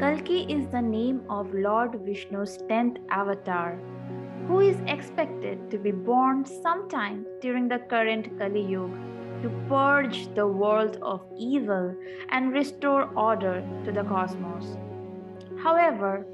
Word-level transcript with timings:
Kalki 0.00 0.46
is 0.48 0.66
the 0.68 0.80
name 0.80 1.20
of 1.28 1.52
Lord 1.52 1.92
Vishnu's 1.92 2.56
10th 2.70 2.96
avatar, 3.10 3.78
who 4.48 4.60
is 4.60 4.78
expected 4.86 5.70
to 5.70 5.76
be 5.76 5.90
born 5.90 6.46
sometime 6.46 7.26
during 7.42 7.68
the 7.68 7.80
current 7.80 8.38
Kali 8.38 8.62
Yuga 8.62 8.96
to 9.42 9.50
purge 9.68 10.34
the 10.34 10.46
world 10.46 10.96
of 11.02 11.20
evil 11.36 11.94
and 12.30 12.50
restore 12.50 13.10
order 13.14 13.62
to 13.84 13.92
the 13.92 14.04
cosmos. 14.04 14.78
However, 15.62 16.24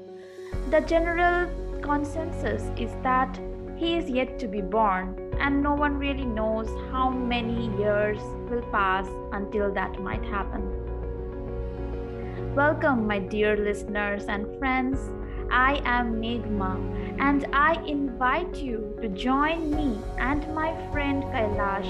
the 0.69 0.79
general 0.79 1.49
consensus 1.81 2.71
is 2.77 2.95
that 3.03 3.37
he 3.75 3.97
is 3.97 4.09
yet 4.09 4.39
to 4.39 4.47
be 4.47 4.61
born, 4.61 5.35
and 5.41 5.61
no 5.61 5.75
one 5.75 5.97
really 5.97 6.25
knows 6.25 6.69
how 6.89 7.09
many 7.09 7.67
years 7.77 8.21
will 8.49 8.63
pass 8.71 9.07
until 9.33 9.73
that 9.73 9.99
might 9.99 10.23
happen. 10.23 10.76
Welcome, 12.57 13.05
my 13.05 13.19
dear 13.19 13.55
listeners 13.55 14.25
and 14.25 14.57
friends. 14.57 14.97
I 15.51 15.79
am 15.85 16.15
Megma, 16.19 16.73
and 17.19 17.45
I 17.53 17.73
invite 17.85 18.55
you 18.55 18.97
to 18.99 19.09
join 19.09 19.69
me 19.69 19.99
and 20.17 20.41
my 20.55 20.73
friend 20.91 21.21
Kailash 21.25 21.85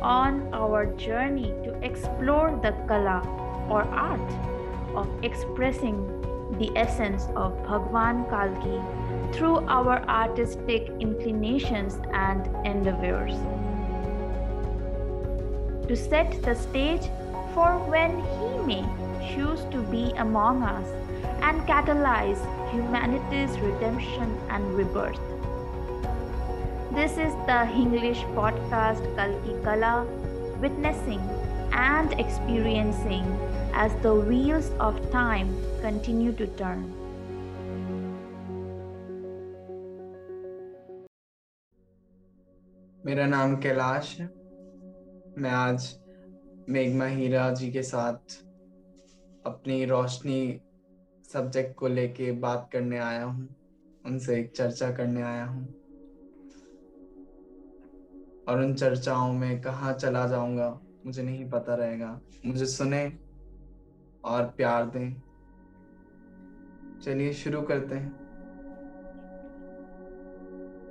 on 0.00 0.48
our 0.54 0.86
journey 0.96 1.52
to 1.62 1.74
explore 1.82 2.58
the 2.62 2.72
Kala 2.88 3.20
or 3.68 3.82
art 3.82 4.32
of 4.96 5.10
expressing 5.22 6.00
the 6.58 6.72
essence 6.74 7.26
of 7.36 7.52
Bhagwan 7.64 8.24
Kalki 8.30 8.80
through 9.36 9.58
our 9.68 10.00
artistic 10.08 10.88
inclinations 11.00 11.98
and 12.14 12.48
endeavors. 12.64 13.34
To 15.86 15.94
set 15.94 16.40
the 16.40 16.54
stage 16.54 17.10
for 17.52 17.76
when 17.92 18.16
He 18.40 18.48
may 18.64 19.07
choose 19.29 19.63
to 19.71 19.81
be 19.91 20.11
among 20.17 20.63
us 20.63 20.87
and 21.41 21.61
catalyze 21.67 22.41
humanity's 22.71 23.59
redemption 23.59 24.37
and 24.49 24.73
rebirth. 24.73 25.19
This 26.91 27.17
is 27.17 27.33
the 27.47 27.61
English 27.73 28.19
podcast 28.37 29.03
Kalki 29.15 29.55
Kala, 29.63 30.05
witnessing 30.61 31.21
and 31.71 32.13
experiencing 32.19 33.25
as 33.73 33.95
the 34.03 34.13
wheels 34.13 34.69
of 34.79 34.99
time 35.11 35.55
continue 35.81 36.31
to 36.33 36.47
turn. 36.59 36.83
मेरा 43.05 43.25
नाम 43.27 43.55
कैलाश 43.61 44.15
है 44.19 44.25
मैं 45.37 45.51
आज 45.51 45.87
मेघमा 46.69 47.05
हीरा 47.15 47.49
जी 47.59 47.71
के 47.71 47.81
साथ 47.83 48.35
अपनी 49.48 49.84
रोशनी 49.84 50.60
subject 51.32 51.74
को 51.74 51.88
लेके 51.88 52.32
बात 52.32 52.70
करने 52.72 52.98
आया 52.98 53.24
हूँ, 53.24 53.48
उनसे 54.06 54.40
एक 54.40 54.52
चर्चा 54.56 54.90
करने 54.90 55.22
आया 55.22 55.44
हूँ। 55.44 55.74
और 58.48 58.60
उन 58.60 58.74
चर्चाओं 58.74 59.32
में 59.32 59.60
कहा 59.60 59.92
चला 59.92 60.26
जाऊँगा, 60.26 60.80
मुझे 61.06 61.22
नहीं 61.22 61.50
पता 61.50 61.74
रहेगा। 61.74 62.20
मुझे 62.46 62.66
सुने 62.66 63.12
और 64.24 64.44
प्यार 64.44 64.86
दें। 64.86 65.22
चलिए 67.00 67.32
शुरू 67.32 67.62
करते 67.62 67.94
हैं। 67.94 68.28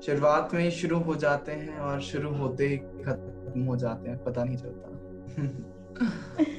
शुरुआत 0.01 0.53
में 0.53 0.63
ही 0.63 0.71
शुरू 0.71 0.99
हो 0.99 1.15
जाते 1.15 1.51
हैं 1.51 1.79
और 1.79 2.01
शुरू 2.01 2.33
होते 2.33 2.67
ही 2.67 2.77
खत्म 2.77 3.63
हो 3.63 3.75
जाते 3.75 4.09
हैं, 4.09 4.23
पता 4.23 4.43
नहीं 4.43 4.57
चलता। 4.57 4.87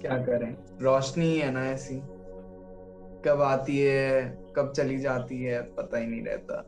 क्या 0.00 0.16
करें? 0.16 0.56
रोशनी 0.80 1.38
है 1.38 1.50
ना 1.50 1.66
ऐसी। 1.66 2.02
कब 3.24 3.42
आती 3.42 3.78
है, 3.78 4.38
कब 4.56 4.72
चली 4.72 4.98
जाती 4.98 5.42
है, 5.42 5.62
पता 5.62 5.98
ही 5.98 6.06
नहीं 6.06 6.24
रहता। 6.24 6.64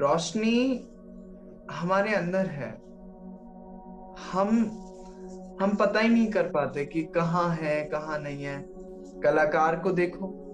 रोशनी 0.00 0.88
हमारे 1.70 2.14
अंदर 2.14 2.46
है। 2.46 2.70
हम 4.32 4.48
हम 5.60 5.74
पता 5.74 6.00
ही 6.00 6.08
नहीं 6.08 6.30
कर 6.30 6.48
पाते 6.48 6.84
कि 6.84 7.02
कहाँ 7.02 7.50
है, 7.50 7.84
कहाँ 7.84 8.18
नहीं 8.18 8.44
है। 8.44 8.64
कलाकार 9.20 9.76
को 9.76 9.90
देखो। 9.90 10.44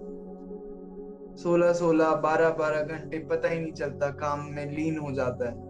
सोलह 1.37 1.73
सोलह, 1.73 2.15
बारह 2.15 2.51
बारह 2.51 2.83
घंटे 2.83 3.19
पता 3.19 3.49
ही 3.49 3.61
नहीं 3.61 3.73
चलता, 3.73 4.11
काम 4.11 4.41
में 4.41 4.71
लीन 4.71 4.99
हो 4.99 5.13
जाता 5.13 5.49
है। 5.49 5.64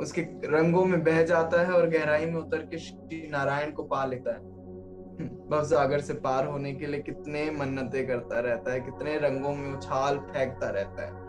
उसके 0.00 0.22
रंगों 0.44 0.84
में 0.84 1.04
बह 1.04 1.22
जाता 1.22 1.60
है 1.60 1.72
और 1.72 1.88
गहराई 1.88 2.26
में 2.26 2.40
उतर 2.40 2.58
के 2.58 2.78
श्री 2.78 3.28
नारायण 3.30 3.72
को 3.72 3.82
पा 3.82 4.04
लेता 4.04 4.32
है। 4.32 4.56
भव 5.48 5.64
सागर 5.64 6.00
से 6.00 6.14
पार 6.14 6.46
होने 6.46 6.72
के 6.72 6.86
लिए 6.86 7.00
कितने 7.00 7.50
मन्नतें 7.50 8.06
करता 8.06 8.40
रहता 8.40 8.72
है, 8.72 8.80
कितने 8.80 9.18
रंगों 9.18 9.54
में 9.54 9.72
उछाल 9.74 10.18
फेंकता 10.18 10.68
रहता 10.70 11.06
है। 11.06 11.26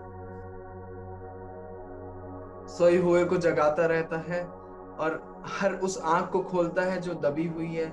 सोए 2.68 2.98
हुए 2.98 3.26
को 3.26 3.38
जगाता 3.38 3.86
रहता 3.86 4.18
है 4.18 4.44
और 4.44 5.44
हर 5.46 5.74
उस 5.74 6.02
आँख 6.06 6.30
को 6.30 6.40
खोलता 6.40 6.82
है 6.82 7.00
जो 7.02 7.14
दबी 7.14 7.48
हुई 7.48 7.76
है 7.76 7.86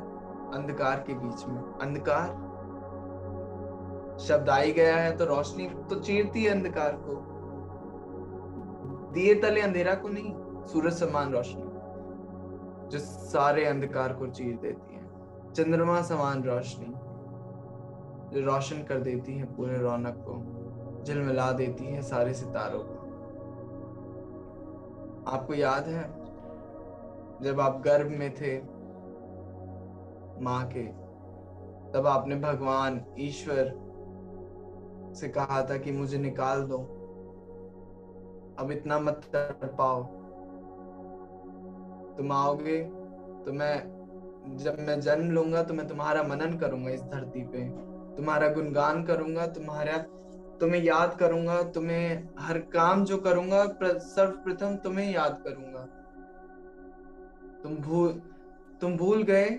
अंधकार 0.52 1.04
के 1.06 1.14
बीच 1.14 1.46
में। 1.46 1.62
अंधकार? 1.82 2.28
शब्द 4.18 4.50
आई 4.50 4.72
गया 4.72 4.96
है 4.96 5.16
तो 5.16 5.24
रोशनी 5.24 5.68
तो 5.90 6.00
चीरती 6.00 6.44
है 6.44 6.50
अंधकार 6.50 6.92
को। 6.96 7.14
दिए 9.12 9.34
तले 9.34 9.60
अंधेरा 9.60 9.94
को 9.94 10.08
नहीं। 10.08 10.32
सूरज 10.66 10.92
समान 10.92 11.32
रोशनी, 11.32 11.62
जो 12.88 12.98
सारे 12.98 13.64
अंधकार 13.64 14.12
को 14.12 14.26
चीर 14.26 14.56
देती 14.56 14.94
है। 14.94 15.06
चंद्रमा 15.52 16.02
समान 16.02 16.42
रोशनी, 16.42 16.94
जो 18.34 18.46
रोशन 18.46 18.82
कर 18.82 19.00
देती 19.00 19.38
है 19.38 19.56
पूरे 19.56 19.78
रौनक 19.78 20.14
को, 20.28 21.02
झिलमिला 21.04 21.52
देती 21.52 21.84
है 21.84 22.02
सारे 22.02 22.34
सितारों 22.34 22.80
को। 22.82 22.96
आपको 25.30 25.54
याद 25.54 25.84
है, 25.84 26.26
जब 27.42 27.60
आप 27.60 27.80
गर्भ 27.80 28.06
में 28.06 28.34
थे, 28.34 28.58
माँ 30.42 30.66
के, 30.66 31.06
तब 31.92 32.06
आपने 32.06 32.36
भगवान, 32.36 33.04
ईश्वर 33.18 33.86
से 35.14 35.28
कहा 35.28 35.62
था 35.62 35.76
कि 35.76 35.92
मुझे 35.92 36.18
निकाल 36.18 36.62
दो। 36.62 36.78
अब 38.58 38.70
इतना 38.70 38.98
मत 38.98 39.20
कर 39.24 39.74
पाओ। 39.78 40.15
तुम 42.16 42.32
आओगे 42.32 42.84
तो 43.46 43.52
मैं, 43.52 43.96
जब 44.56 44.76
मैं 44.80 45.00
जन्म 45.00 45.30
लूँगा 45.30 45.62
तो 45.62 45.74
मैं 45.74 45.88
तुम्हारा 45.88 46.22
मनन 46.22 46.58
करूँगा 46.58 46.90
इस 46.90 47.02
धरती 47.02 47.40
पे। 47.40 47.86
तुम्हारा 48.16 48.48
गुणगान 48.48 49.04
करूँगा, 49.04 49.46
तुम्हारा, 49.46 49.98
तुम्हें 50.60 50.82
याद 50.82 51.16
करूँगा, 51.20 51.62
तुम्हें 51.62 52.28
हर 52.38 52.58
काम 52.58 53.04
जो 53.04 53.18
करूँगा 53.18 53.78
सर्वप्रथम 53.84 54.76
तुम्हें 54.76 55.12
याद 55.12 55.42
करूँगा। 55.46 55.80
तुम 57.62 57.76
भूल 57.76 58.22
तुम 58.80 58.96
भूल 58.96 59.22
गए? 59.22 59.50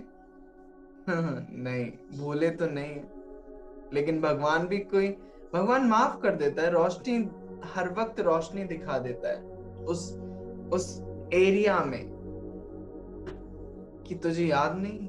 नहीं, 1.51 2.17
भूले 2.17 2.49
तो 2.49 2.65
नहीं। 2.65 3.01
लेकिन 3.93 4.21
भगवान 4.21 4.67
भी 4.67 4.77
कोई, 4.77 5.07
भगवान 5.53 5.85
माफ़ 5.85 6.21
कर 6.21 6.35
देता 6.35 6.61
है, 6.61 6.71
रोशनी, 6.71 7.29
हर 7.63 7.93
वक्त 7.93 8.19
रोशनी 8.19 8.63
दिखा 8.63 8.99
देता 8.99 9.29
है। 9.29 9.43
उस 9.85 10.19
उस 10.73 11.01
एरिया 11.33 11.79
में 11.79 12.16
कि 14.07 14.15
तुझे 14.15 14.45
याद 14.45 14.77
नहीं? 14.77 14.99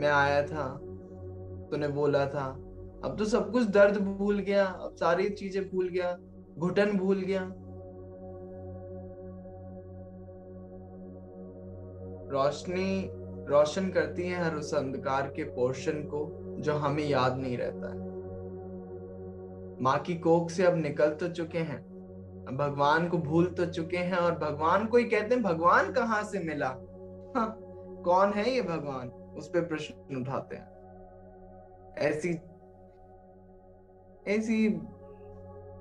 मैं 0.00 0.10
आया 0.10 0.42
था, 0.42 0.68
तूने 1.70 1.88
बोला 1.88 2.24
था। 2.26 2.46
अब 3.04 3.16
तो 3.18 3.24
सब 3.24 3.50
कुछ 3.52 3.66
दर्द 3.66 3.98
भूल 3.98 4.38
गया, 4.38 4.64
अब 4.64 4.94
सारी 4.94 5.28
चीज़ें 5.30 5.62
भूल 5.64 5.88
गया, 5.88 6.16
घुटन 6.58 6.96
भूल 6.98 7.20
गया। 7.20 7.40
रोशनी, 12.30 13.10
रोशन 13.48 13.88
करती 13.88 14.22
है 14.22 14.44
हर 14.44 14.54
उस 14.54 14.74
अंधकार 14.74 15.26
के 15.26 15.44
पोर्शन 15.44 16.02
को 16.04 16.28
जो 16.60 16.74
हमें 16.74 17.04
याद 17.04 17.38
नहीं 17.38 17.56
रहता 17.58 17.88
है। 17.88 18.04
माँ 19.82 19.98
की 19.98 20.14
कोख 20.14 20.50
से 20.50 20.64
अब 20.64 20.76
निकल 20.76 21.10
तो 21.10 21.28
चुके 21.28 21.58
हैं 21.58 21.84
भगवान 22.56 23.08
को 23.08 23.18
भूल 23.18 23.46
तो 23.46 23.66
चुके 23.66 23.96
हैं 23.96 24.16
और 24.16 24.38
भगवान 24.38 24.86
को 24.86 24.96
ही 24.96 25.04
कहते 25.04 25.34
हैं, 25.34 25.42
भगवान 25.42 25.92
कहाँ 25.92 26.22
से 26.22 26.38
मिला? 26.38 26.68
कौन 28.04 28.32
है 28.32 28.50
ये 28.50 28.62
भगवान? 28.62 29.08
उस 29.08 29.48
पर 29.48 29.64
प्रश्न 29.64 30.16
उठाते 30.16 30.56
हैं। 30.56 30.76
ऐसी 31.94 32.40
ऐसी 34.28 34.68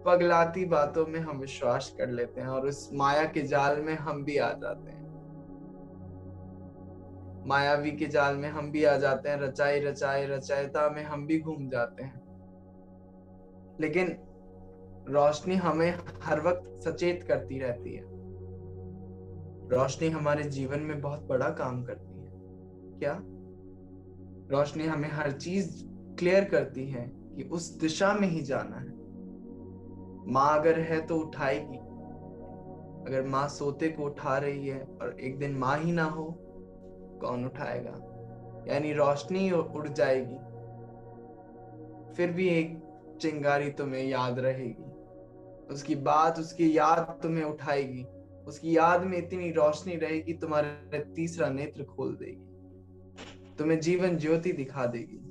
पगलाती 0.06 0.66
बातों 0.66 1.06
में 1.06 1.20
हम 1.20 1.38
विश्वास 1.38 1.96
कर 1.98 2.08
लेते 2.08 2.42
हैं 2.42 2.48
और 2.48 2.68
उस 2.68 2.90
माया 2.94 3.26
के 3.26 3.42
जाल 3.42 3.82
में 3.82 3.96
हम 3.96 4.24
भी 4.24 4.38
आ 4.38 4.50
जाते 4.50 4.92
हैं। 4.92 5.06
मायावी 7.48 7.92
के 7.92 8.06
जाल 8.06 8.36
में 8.36 8.50
हम 8.50 8.72
भी 8.72 8.84
आ 8.84 8.98
जाते 8.98 9.30
हैं, 9.30 9.38
रचाई 9.38 9.80
रचाई, 9.80 10.26
रचायता 10.26 10.90
में 10.90 11.04
हम 11.04 11.28
भी 11.28 11.40
घूम 11.40 11.70
जाते 11.70 12.04
हैं। 12.04 12.26
लेकिन 13.80 14.18
रोशनी 15.10 15.56
हमें 15.56 16.00
हर 16.24 16.42
वक्त 16.42 16.82
सचेत 16.82 17.24
करती 17.24 17.60
रहती 17.60 17.96
है। 17.96 18.15
रोशनी 19.72 20.10
हमारे 20.10 20.44
जीवन 20.44 20.80
में 20.80 21.02
बहुत 21.02 21.22
बड़ा 21.22 21.50
काम 21.50 21.84
करती 21.84 22.20
है। 22.20 22.32
क्या? 23.00 23.20
रोशनी 24.52 24.86
हमें 24.86 25.10
हर 25.10 25.32
चीज़ 25.32 25.86
क्लियर 26.16 26.44
करती 26.44 26.86
है 26.90 27.12
कि 27.16 27.44
उस 27.44 27.80
दिशा 27.80 28.14
में 28.14 28.28
ही 28.28 28.42
जाना 28.42 28.78
है। 28.78 28.96
माँ 30.34 30.60
अगर 30.60 30.80
है 30.80 31.06
तो 31.06 31.18
उठाएगी। 31.18 31.78
अगर 33.08 33.28
माँ 33.28 33.48
सोते 33.48 33.90
को 33.90 34.04
उठा 34.04 34.38
रही 34.38 34.68
है 34.68 34.84
और 35.02 35.20
एक 35.20 35.40
दिन 35.40 35.56
माँ 35.56 35.78
ही 35.78 35.92
ना 35.92 36.04
हो, 36.04 36.36
कौन 37.22 37.46
उठाएगा? 37.46 38.12
यानी 38.74 38.94
रोशनी 38.94 39.52
उड़ 39.52 39.88
जाएगी। 39.88 40.38
फिर 42.14 42.32
भी 42.32 42.48
एक 42.48 42.82
चिंगारी 43.22 43.72
तुम्हें 43.72 44.04
याद 44.04 44.40
रहेगी। 44.40 44.92
उसकी 45.74 45.96
बात, 45.96 46.40
उसकी 46.40 46.78
याद 46.78 47.20
तुम्हें 47.24 47.44
उठाएगी। 47.44 48.08
उसकी 48.48 48.76
याद 48.78 49.04
में 49.04 49.18
इतनी 49.18 49.52
रोशनी 49.52 49.96
रहेगी 49.96 50.34
तुम्हारे 50.34 51.00
तीसरा 51.16 51.50
नेत्र 51.50 51.84
खोल 51.86 52.16
देगी। 52.16 53.56
तुम्हें 53.58 53.80
जीवन 53.80 54.18
ज्योति 54.18 54.52
दिखा 54.54 54.86
देगी। 54.86 55.22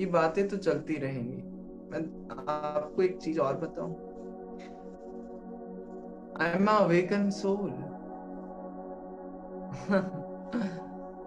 ये 0.00 0.06
बातें 0.06 0.48
तो 0.48 0.56
चलती 0.56 0.96
रहेंगी। 0.96 1.42
मैं 1.90 2.00
आपको 2.48 3.02
एक 3.02 3.16
चीज़ 3.16 3.40
और 3.40 3.56
बताऊँ। 3.56 3.94
आई 6.40 6.50
एम 6.50 6.66
अवेकन 6.66 7.30
सोल 7.30 7.70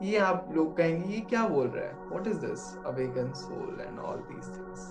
ये 0.03 0.17
आप 0.19 0.49
लोग 0.55 0.75
कहेंगे, 0.77 1.13
ये 1.13 1.19
क्या 1.21 1.47
बोल 1.47 1.67
रहा 1.67 1.85
है? 1.85 2.09
What 2.09 2.27
is 2.27 2.39
this 2.39 2.61
awaken 2.85 3.31
soul 3.33 3.81
and 3.81 3.99
all 3.99 4.17
these 4.23 4.49
things 4.49 4.81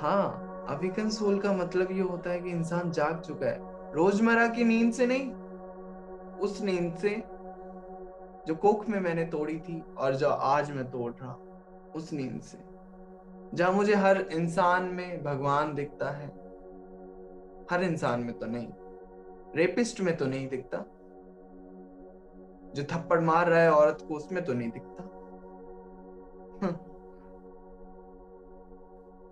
हाँ। 0.00 0.47
अवेकन 0.68 1.08
सोल 1.08 1.38
का 1.38 1.52
मतलब 1.52 1.90
ये 1.92 2.00
होता 2.00 2.30
है 2.30 2.40
कि 2.40 2.50
इंसान 2.50 2.90
जाग 2.90 3.20
चुका 3.20 3.46
है। 3.46 3.92
रोज़मर्रा 3.92 4.48
की 4.48 4.64
नींद 4.64 4.92
से 4.92 5.06
नहीं, 5.06 5.32
उस 6.38 6.60
नींद 6.62 6.94
से 6.94 7.22
जो 8.46 8.54
कोख 8.54 8.88
में 8.88 9.00
मैंने 9.00 9.24
तोड़ी 9.24 9.58
थी 9.58 9.82
और 9.98 10.14
जो 10.14 10.28
आज 10.28 10.70
मैं 10.70 10.90
तोड़ 10.90 11.12
रहा 11.12 11.32
उस 11.96 12.12
नींद 12.12 12.40
से। 12.40 12.58
जहाँ 13.54 13.72
मुझे 13.72 13.94
हर 13.94 14.20
इंसान 14.20 14.84
में 14.84 15.24
भगवान 15.24 15.74
दिखता 15.74 16.10
है, 16.10 16.28
हर 17.70 17.82
इंसान 17.82 18.20
में 18.20 18.38
तो 18.38 18.46
नहीं, 18.46 18.68
रेपिस्ट 19.56 20.00
में 20.00 20.16
तो 20.16 20.26
नहीं 20.26 20.48
दिखता। 20.48 20.78
जो 22.74 22.82
थप्पड़ 22.82 23.20
मार 23.20 23.48
रहा 23.48 23.60
है 23.60 23.72
औरत 23.72 23.98
को 24.08 24.14
उसमें 24.14 24.44
तो 24.44 24.52
नहीं 24.52 24.70
दिखता। 24.70 25.02
हम्म। 26.62 26.87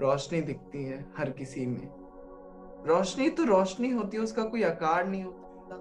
रोशनी 0.01 0.41
दिखती 0.41 0.85
है 0.85 1.05
हर 1.19 1.31
किसी 1.31 1.67
में। 1.67 1.89
रोशनी 2.87 3.31
तो 3.31 3.45
रोशनी 3.45 3.91
होती 3.91 4.17
है, 4.17 4.23
उसका 4.23 4.43
कोई 4.45 4.63
आकार 4.63 5.07
नहीं 5.07 5.23
होता। 5.25 5.77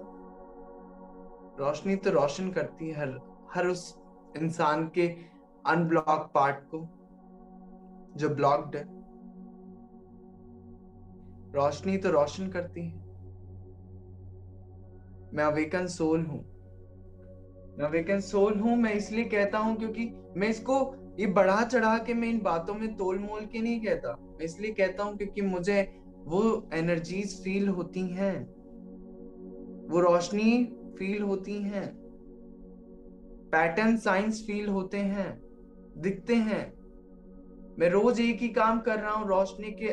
रोशनी 1.58 1.96
तो 1.96 2.10
रोशन 2.10 2.50
करती 2.50 2.88
है 2.88 3.00
हर 3.00 3.18
हर 3.54 3.66
उस 3.66 3.98
इंसान 4.36 4.86
के 4.94 5.06
अनब्लॉक 5.66 6.30
पार्ट 6.34 6.56
को, 6.56 6.78
जो 8.16 8.28
ब्लॉक्ड 8.28 8.76
है। 8.76 8.84
रोशनी 11.52 11.96
तो 11.98 12.10
रोशन 12.10 12.48
करती 12.48 12.80
है। 12.80 13.04
मैं 15.34 15.44
अवेकन 15.44 15.86
सोल 15.86 16.24
हूँ। 16.26 16.44
मैं 17.78 17.84
अवेकन 17.84 18.20
सोल 18.20 18.58
हूँ, 18.60 18.76
मैं 18.76 18.92
इसलिए 18.94 19.24
कहता 19.24 19.58
हूँ 19.58 19.76
क्योंकि 19.76 20.04
मैं 20.36 20.48
इसको 20.48 20.84
ये 21.18 21.26
बढ़ा 21.26 21.64
चढ़ा 21.64 21.98
के 21.98 22.14
मैं 22.14 22.28
इन 22.28 22.40
बातों 22.40 22.74
में 22.74 22.96
तोल 22.96 23.18
मोल 23.18 23.46
के 23.46 23.60
नहीं 23.60 23.80
कहता। 23.80 24.12
मैं 24.12 24.40
इसलिए 24.40 24.72
कहता 24.72 25.02
हूँ 25.02 25.16
क्योंकि 25.16 25.42
मुझे 25.42 26.00
वो 26.24 26.70
एनर्जीज 26.74 27.44
फील 27.44 27.68
होती 27.68 28.00
हैं। 28.00 28.56
वो 29.90 30.00
रोशनी 30.00 30.78
फील 30.98 31.22
होती 31.22 31.54
हैं। 31.54 31.96
पैटर्न 33.52 33.96
साइंस 33.96 34.46
फील 34.46 34.68
होते 34.68 34.96
हैं। 34.96 35.42
दिखते 35.98 36.34
हैं। 36.34 36.76
मैं 37.78 37.90
रोज 37.90 38.20
एक 38.20 38.38
ही 38.38 38.48
काम 38.48 38.80
कर 38.80 38.98
रहा 38.98 39.10
हूँ, 39.10 39.28
रोशनी 39.28 39.72
के 39.72 39.88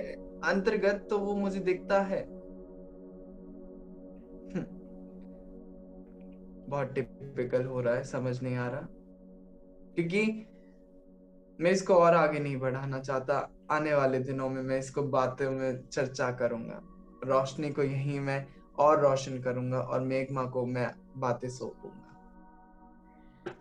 अंतर्गत 0.47 1.07
तो 1.09 1.19
वो 1.19 1.35
मुझे 1.35 1.59
दिखता 1.59 2.01
है। 2.01 2.25
बहुत 6.69 6.93
टिपिकल 6.93 7.65
हो 7.65 7.81
रहा 7.81 7.95
है, 7.95 8.03
समझ 8.03 8.43
नहीं 8.43 8.55
आ 8.55 8.67
रहा। 8.67 8.87
क्योंकि 9.95 10.45
मैं 11.59 11.71
इसको 11.71 11.93
और 11.95 12.13
आगे 12.15 12.39
नहीं 12.39 12.57
बढ़ाना 12.59 12.99
चाहता। 12.99 13.35
आने 13.71 13.93
वाले 13.93 14.19
दिनों 14.21 14.49
में 14.49 14.61
मैं 14.61 14.77
इसको 14.79 15.01
बातों 15.09 15.51
में 15.51 15.81
चर्चा 15.83 16.31
करूँगा। 16.39 16.81
रोशनी 17.25 17.69
को 17.71 17.83
यही 17.83 18.19
मैं 18.19 18.45
और 18.79 18.99
रोशन 19.01 19.39
करूँगा 19.41 19.79
और 19.79 20.01
मेघमा 20.03 20.43
को 20.49 20.65
मैं 20.67 20.89
बातें 21.17 21.47
सौंपूँगा। 21.49 21.99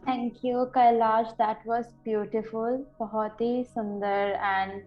Thank 0.08 0.44
you 0.44 0.64
Kailash 0.74 1.26
that 1.40 1.66
was 1.66 1.86
beautiful 2.04 2.84
बहुत 2.98 3.40
ही 3.40 3.64
सुंदर 3.64 4.38
and 4.42 4.82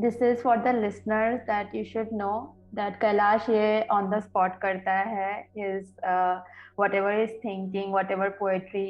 this 0.00 0.22
is 0.22 0.42
for 0.42 0.56
the 0.58 0.74
listeners 0.76 1.40
that 1.42 1.74
you 1.74 1.84
should 1.84 2.08
know 2.14 2.32
that 2.74 3.00
Kailash 3.00 3.48
ये 3.50 3.82
ऑन 3.92 4.10
द 4.10 4.20
स्पॉट 4.20 4.60
करता 4.62 4.92
है। 4.92 5.32
His 5.58 5.94
whatever 6.04 7.20
is 7.20 7.32
thinking 7.44 7.92
whatever 7.92 8.28
poetry 8.38 8.88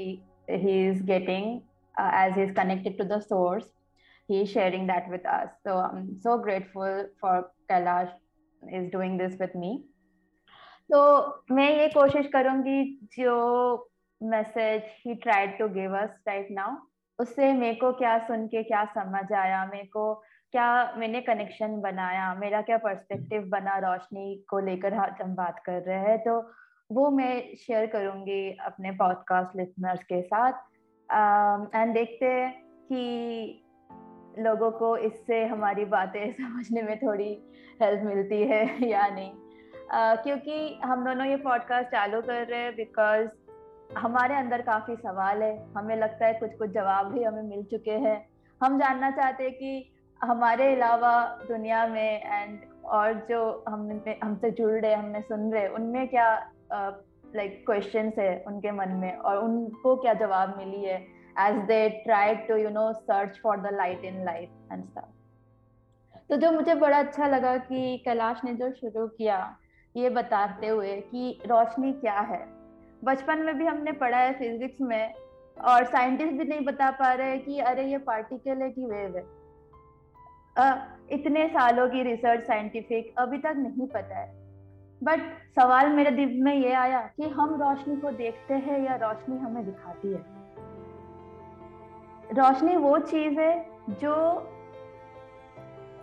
he 0.50 0.88
is 0.88 1.02
getting 1.06 1.60
uh, 1.98 2.10
as 2.12 2.34
he's 2.34 2.52
connected 2.52 2.98
to 2.98 3.04
the 3.04 3.20
source, 3.20 3.66
he 4.28 4.42
is 4.42 4.50
sharing 4.50 4.86
that 4.86 5.08
with 5.08 5.26
us. 5.26 5.48
So 5.64 5.78
I'm 5.78 6.20
so 6.20 6.38
grateful 6.38 7.06
for 7.20 7.50
Kailash 7.70 8.12
is 8.62 8.90
doing 8.90 9.16
this 9.18 9.36
with 9.38 9.54
me. 9.54 9.84
तो 10.90 11.00
मैं 11.54 11.70
ये 11.78 11.88
कोशिश 11.88 12.26
करूँगी 12.32 13.08
जो 13.18 13.34
message 14.20 14.82
he 15.06 15.14
tried 15.24 15.58
to 15.58 15.68
give 15.74 15.96
us 15.96 16.10
right 16.28 16.48
now 16.50 16.76
उससे 17.18 17.52
मेरे 17.52 17.74
को 17.74 17.92
क्या 17.98 18.16
सुन 18.26 18.46
के 18.48 18.62
क्या 18.62 18.84
समझ 18.94 19.32
आया 19.32 19.64
मेरे 19.66 19.86
को 19.92 20.14
क्या 20.52 20.70
मैंने 20.98 21.20
कनेक्शन 21.20 21.80
बनाया 21.80 22.32
मेरा 22.34 22.62
क्या 22.62 22.76
पर्सपेक्टिव 22.78 23.42
बना 23.50 23.76
रोशनी 23.78 24.34
को 24.50 24.58
लेकर 24.66 24.94
हम 24.94 25.34
बात 25.34 25.62
कर 25.66 25.80
रहे 25.82 25.98
हैं 26.08 26.18
तो 26.24 26.40
वो 26.90 27.10
मैं 27.10 27.32
शेयर 27.56 27.86
करूँगी 27.86 28.40
अपने 28.66 28.90
पॉडकास्ट 29.02 29.56
लिसनर्स 29.56 30.02
के 30.04 30.22
साथ 30.22 30.52
एंड 31.12 31.88
um, 31.88 31.94
देखते 31.94 32.26
हैं 32.26 32.62
कि 32.62 33.64
लोगों 34.38 34.70
को 34.70 34.96
इससे 34.96 35.46
हमारी 35.46 35.84
बातें 35.84 36.32
समझने 36.40 36.82
में 36.82 36.98
थोड़ी 36.98 37.44
हेल्प 37.82 38.02
मिलती 38.02 38.42
है 38.42 38.84
या 38.88 39.08
नहीं। 39.08 39.30
Uh, 39.30 40.22
क्योंकि 40.22 40.80
हम 40.84 41.04
दोनों 41.04 41.26
ये 41.26 41.36
पॉडकास्ट 41.36 41.88
चालू 41.88 42.20
कर 42.20 42.46
रहे 42.46 42.60
हैं 42.60 42.76
बिकॉज़ 42.76 43.28
हमारे 43.98 44.34
अंदर 44.34 44.62
काफ़ी 44.62 44.96
सवाल 44.96 45.42
है। 45.42 45.72
हमें 45.72 45.96
लगता 45.96 46.26
है 46.26 46.34
कुछ 46.34 46.50
कुछ 46.58 46.70
जवाब 46.70 47.06
भी 47.06 47.22
हमें 47.22 47.42
मिल 47.42 47.64
चुके 47.64 47.90
हैं। 47.90 48.28
हम 48.62 48.78
जानना 48.78 49.10
चाहते 49.10 49.44
हैं 49.44 49.52
कि 49.52 49.92
हमारे 50.22 50.74
अलावा 50.74 51.38
दुनिया 51.48 51.86
में 51.86 52.22
एंड 52.22 52.60
और 52.84 53.26
जो 53.30 53.64
हम 53.68 54.02
हमसे 54.24 54.50
जुड़ 54.50 54.72
रहे 54.72 54.94
हमें 54.94 55.22
सुन 55.22 55.52
रहे 55.52 55.68
उनमें 55.68 56.08
क्या 56.08 56.50
लाइक 57.36 57.62
क्वेश्चन 57.66 58.12
है 58.18 58.44
उनके 58.46 58.70
मन 58.70 58.88
में 58.88 59.16
और 59.16 59.36
उनको 59.36 59.96
क्या 59.96 60.14
जवाब 60.14 60.56
मिली 60.58 60.84
है 60.84 60.98
as 61.40 61.56
they 61.64 61.88
try 62.04 62.34
to 62.34 62.56
you 62.56 62.70
know 62.70 62.92
search 62.92 63.40
for 63.42 63.56
the 63.56 63.74
light 63.74 64.04
in 64.04 64.24
life 64.24 64.72
and 64.72 64.84
stuff 64.84 66.28
तो 66.28 66.36
जो 66.36 66.52
मुझे 66.52 66.74
बड़ा 66.74 66.98
अच्छा 66.98 67.26
लगा 67.26 67.56
कि 67.56 67.98
कैलाश 68.04 68.40
ने 68.44 68.54
जो 68.54 68.70
शुरू 68.72 69.06
किया 69.08 69.56
ये 69.96 70.10
बताते 70.10 70.66
हुए 70.66 70.96
कि 71.00 71.40
रोशनी 71.46 71.92
क्या 71.92 72.20
है। 72.20 72.38
बचपन 73.04 73.38
में 73.38 73.58
भी 73.58 73.66
हमने 73.66 73.92
पढ़ा 73.92 74.18
है 74.18 74.32
फिजिक्स 74.38 74.80
में 74.80 75.14
और 75.60 75.84
साइंटिस्ट 75.84 76.32
भी 76.32 76.44
नहीं 76.44 76.60
बता 76.60 76.90
पा 76.90 77.12
रहे 77.12 77.38
कि 77.38 77.58
अरे 77.60 77.84
ये 77.84 77.98
पार्टिकल 77.98 78.62
है 78.62 78.70
कि 78.70 78.84
वेव 78.84 79.16
है। 79.16 79.24
आ, 80.58 80.86
इतने 81.10 81.48
सालों 81.48 81.88
की 81.88 82.02
रिसर्च 82.02 82.46
साइंटिफिक 82.46 83.14
अभी 83.18 83.38
तक 83.38 83.54
नहीं 83.56 83.86
पता 83.88 84.18
है। 84.18 84.39
बट 85.02 85.20
सवाल 85.56 85.88
मेरे 85.88 86.10
दिल 86.10 86.42
में 86.42 86.54
ये 86.54 86.72
आया 86.72 87.00
कि 87.16 87.28
हम 87.28 87.54
रोशनी 87.62 87.96
को 87.96 88.10
देखते 88.10 88.54
हैं 88.54 88.78
या 88.84 88.94
रोशनी 88.96 89.38
हमें 89.38 89.64
दिखाती 89.64 90.12
है? 90.12 90.24
रोशनी 92.32 92.76
वो 92.76 92.98
चीज़ 92.98 93.38
है 93.40 93.52
जो 93.90 94.14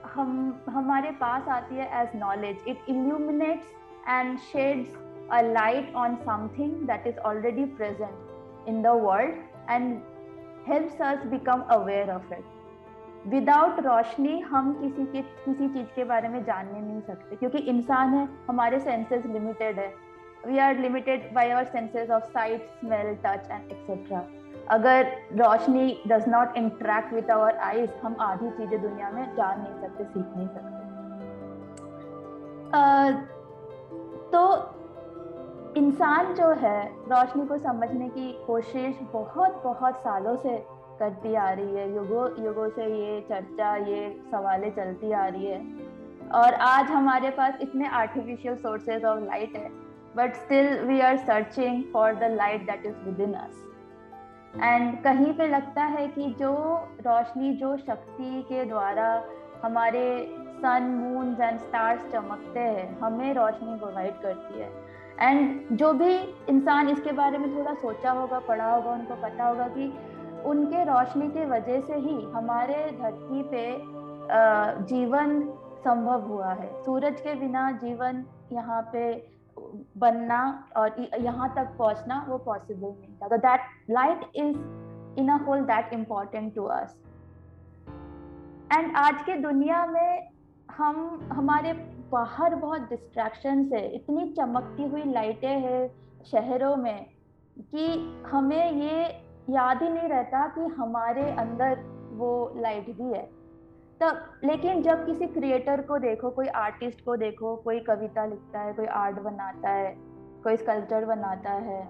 हम, 0.06 0.62
हमारे 0.70 1.12
पास 1.12 1.48
आती 1.48 1.75
है 1.75 2.01
as 2.01 2.16
knowledge 2.16 2.63
it 2.68 2.89
illuminates 2.89 3.72
and 4.10 4.38
sheds 4.39 4.98
a 5.32 5.42
light 5.42 5.94
on 5.96 6.16
something 6.16 6.75
that 6.88 7.08
is 7.08 7.20
already 7.20 7.66
present 7.66 8.68
in 8.70 8.82
the 8.82 9.00
world 9.04 9.36
and 9.70 10.01
helps 10.68 11.01
us 11.01 11.25
become 11.25 11.62
aware 11.72 12.12
of 12.12 12.34
it 12.34 12.57
without 13.25 13.79
रोशनी, 13.79 14.39
हम 14.41 14.74
किसी 14.74 15.05
के, 15.05 15.21
किसी 15.21 15.67
चीज़ 15.67 15.88
के 15.95 16.03
बारे 16.03 16.27
में 16.29 16.43
जानने 16.43 16.79
नहीं 16.79 17.01
सकते, 17.01 17.36
क्योंकि 17.36 17.57
इंसान 17.57 18.13
है, 18.13 18.27
हमारे 18.50 18.79
सेंसेस 18.79 19.25
लिमिटेड 19.25 19.79
है। 19.79 19.93
We 20.47 20.57
are 20.59 20.77
limited 20.77 21.33
by 21.33 21.50
our 21.50 21.63
senses 21.65 22.09
of 22.09 22.24
sight 22.24 22.69
smell 22.79 23.15
touch 23.25 23.50
and 23.51 23.71
etcetera 23.71 24.24
अगर 24.69 25.12
रोशनी 25.33 26.01
does 26.07 26.27
not 26.29 26.57
interact 26.57 27.13
with 27.13 27.31
our 27.31 27.57
eyes 27.63 27.89
हम 28.03 28.15
आधी 28.21 28.50
चीज़ें 28.50 28.81
दुनिया 28.81 29.09
में 29.09 29.36
जान 29.36 29.62
नहीं 29.62 29.81
सकते, 29.81 30.03
सीख 30.03 30.25
नहीं 30.38 30.47
सकते। 30.47 30.86
तो 34.31 34.41
इंसान 35.77 36.33
जो 36.33 36.50
है, 36.59 36.88
रोशनी 37.09 37.45
को 37.47 37.57
समझने 37.57 38.09
की 38.09 38.31
कोशिश 38.47 39.00
बहुत 39.13 39.62
बहुत 39.63 39.95
सालों 39.97 40.36
से 40.36 40.55
करती 41.00 41.34
आ 41.36 41.50
रही 41.50 41.75
है, 41.75 41.94
युगों 41.96 42.27
युगों 42.46 42.70
से 42.70 42.86
ये 42.86 43.20
चर्चा, 43.30 43.75
ये 43.75 44.10
सवालें 44.32 44.70
चलती 44.75 45.12
आ 45.12 45.25
रही 45.27 45.46
है। 45.46 45.62
और 46.36 46.54
आज 46.54 46.92
हमारे 46.92 47.30
पास 47.30 47.58
इतने 47.62 47.88
आर्टिफिशियल 47.88 48.56
सोर्सेज 48.56 49.06
ऑफ़ 49.06 49.20
लाइट 49.20 49.56
है 49.56 49.70
but 50.16 50.36
still 50.36 50.80
we 50.80 51.00
are 51.01 51.18
searching 51.18 51.84
for 51.94 52.16
the 52.16 52.32
light 52.34 52.66
that 52.66 52.86
is 52.86 52.96
within 53.22 53.34
us 53.34 53.63
and 54.56 55.01
कहीं 55.04 55.34
पे 55.34 55.48
लगता 55.48 55.84
है 55.84 56.08
कि 56.08 56.25
जो 56.39 56.54
रोशनी, 57.01 57.54
जो 57.54 57.75
शक्ति 57.77 58.42
के 58.50 58.66
द्वारा 58.66 59.24
हमारे 59.63 60.04
सन 60.58 60.84
मून 60.94 61.36
एंड 61.42 61.60
स्टार्स 61.60 62.12
चमकते 62.12 62.60
हैं, 62.60 63.00
हमें 63.00 63.34
रोशनी 63.34 63.77
प्रोवाइड 63.80 64.22
करती 64.22 64.60
है। 64.60 64.70
एंड 65.22 65.77
जो 65.77 65.92
भी 65.94 66.13
इंसान 66.50 66.89
इसके 66.89 67.12
बारे 67.12 67.38
में 67.38 67.56
थोड़ा 67.56 67.74
सोचा 67.74 68.12
होगा, 68.12 68.39
पढ़ा 68.39 68.72
होगा, 68.72 68.92
उनको 68.92 69.16
पता 69.16 69.48
होगा 69.48 69.68
कि 69.68 69.88
उनके 70.48 70.84
रोशनी 70.84 71.27
की 71.30 71.46
वजह 71.46 71.82
से 71.82 71.96
ही 71.98 72.16
हमारे 72.34 72.75
धरती 73.00 73.42
पे 73.51 73.63
जीवन 74.86 75.42
संभव 75.80 76.27
हुआ 76.27 76.54
है। 76.54 76.70
सूरज 76.84 77.20
के 77.22 77.34
बिना 77.36 77.72
जीवन 77.84 78.24
यहाँ 78.54 78.82
पे 78.94 79.04
बनना 79.98 80.39
और 80.77 80.96
यहाँ 81.22 81.54
तक 81.56 81.75
पहुँचना 81.77 82.25
वो 82.30 82.38
पॉसिबल 82.38 82.88
नहीं 82.89 83.16
था। 83.16 83.27
तो 83.27 83.38
that 83.38 83.62
light 83.89 84.22
is 84.36 84.58
in 85.20 85.30
a 85.30 85.38
whole 85.46 85.62
that 85.66 85.94
important 85.94 86.54
to 86.56 86.63
us 86.63 86.96
and 88.74 88.96
आज 88.98 89.22
के 89.22 89.38
दुनिया 89.42 89.86
में 89.86 90.27
हम, 90.70 91.30
हमारे 91.34 91.74
बाहर 92.12 92.56
बहुत 92.56 92.82
डिस्ट्रैक्शन 92.89 93.70
है। 93.74 93.88
इतनी 93.96 94.30
चमकती 94.34 94.88
हुई 94.89 95.04
लाइटें 95.13 95.60
हैं 95.60 95.88
शहरों 96.25 96.75
में 96.75 97.06
कि 97.58 97.88
हमें 98.27 98.72
ये 98.72 99.06
याद 99.50 99.84
ही 99.84 99.89
नहीं 99.89 100.10
रहता 100.10 100.48
कि 100.48 100.62
हमारे 100.62 101.32
अंदर 101.32 101.80
वो 102.13 102.54
लाइट 102.58 102.86
भी 102.86 103.13
है। 103.18 103.30
तब, 104.01 104.39
लेकिन 104.44 104.82
जब 104.82 105.06
किसी 105.06 105.27
क्रिएटर 105.27 105.82
को 105.82 105.98
देखो, 105.98 106.30
कोई 106.30 106.48
आर्टिस्ट 106.48 107.06
को 107.06 107.16
देखो, 107.16 107.56
कोई 107.56 107.80
कविता 107.80 108.25
लिखता 108.25 108.60
है, 108.60 108.74
कोई 108.74 108.86
आर्ट 108.86 109.20
बनाता 109.20 109.70
है, 109.70 109.96
कोई 110.44 110.58
स्कल्पचर 110.58 111.06
बनाता 111.06 111.51
है, 111.51 111.89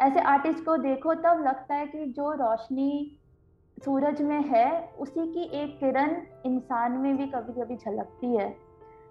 ऐसे 0.00 0.20
आर्टिस्ट 0.20 0.64
को 0.64 0.76
देखो, 0.76 1.14
तब 1.14 1.44
लगता 1.46 1.74
है 1.74 1.86
कि 1.86 2.06
जो 2.06 2.32
रोशनी 2.32 3.18
सूरज 3.84 4.22
में 4.22 4.42
है, 4.42 4.92
उसी 4.98 5.32
की 5.32 5.42
एक 5.58 5.80
किरण 5.80 6.22
इंसान 6.46 6.92
में 6.92 7.16
भी 7.16 7.26
कभी 7.26 7.52
कभी 7.52 7.76
झलकती 7.76 8.36
है। 8.36 8.56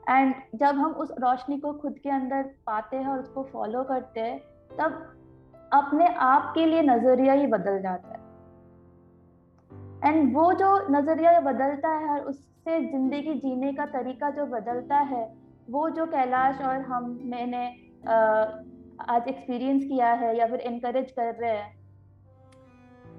एंड 0.10 0.36
जब 0.56 0.76
हम 0.76 0.92
उस 0.92 1.12
रोशनी 1.12 1.60
को 1.60 1.74
खुद 1.74 2.00
के 2.04 2.10
अंदर 2.10 2.44
पाते 2.44 2.98
हैं 2.98 3.08
और 3.08 3.20
उसको 3.20 3.44
फॉलो 3.44 3.84
करते 3.84 4.20
हैं, 4.20 4.40
तब 4.80 5.17
अपने 5.72 6.08
आप 6.08 6.52
के 6.56 6.66
लिए 6.66 6.82
नज़रिया 6.82 7.34
ही 7.34 7.48
बदल 7.48 7.82
जाता 7.82 8.10
है। 8.10 8.26
एंड 10.06 10.36
वो 10.36 10.52
जो 10.54 10.70
नज़रिया 10.92 11.40
बदलता 11.42 11.90
है 11.90 12.10
और 12.10 12.20
उससे 12.22 12.80
ज़िंदगी 12.82 13.34
जीने 13.36 13.72
का 13.74 13.86
तरीका 13.86 14.30
जो 14.30 14.46
बदलता 14.46 14.98
है, 15.06 15.24
वो 15.70 15.90
जो 15.90 16.06
कैलाश 16.06 16.62
और 16.62 16.82
हम, 16.82 17.20
मैंने 17.24 17.66
आज 19.10 19.28
एक्सपीरियंस 19.28 19.84
किया 19.84 20.12
है 20.14 20.38
या 20.38 20.48
फिर 20.48 20.60
इनकरेज 20.62 21.12
कर 21.12 21.34
रहे 21.36 21.52
हैं, 21.52 21.76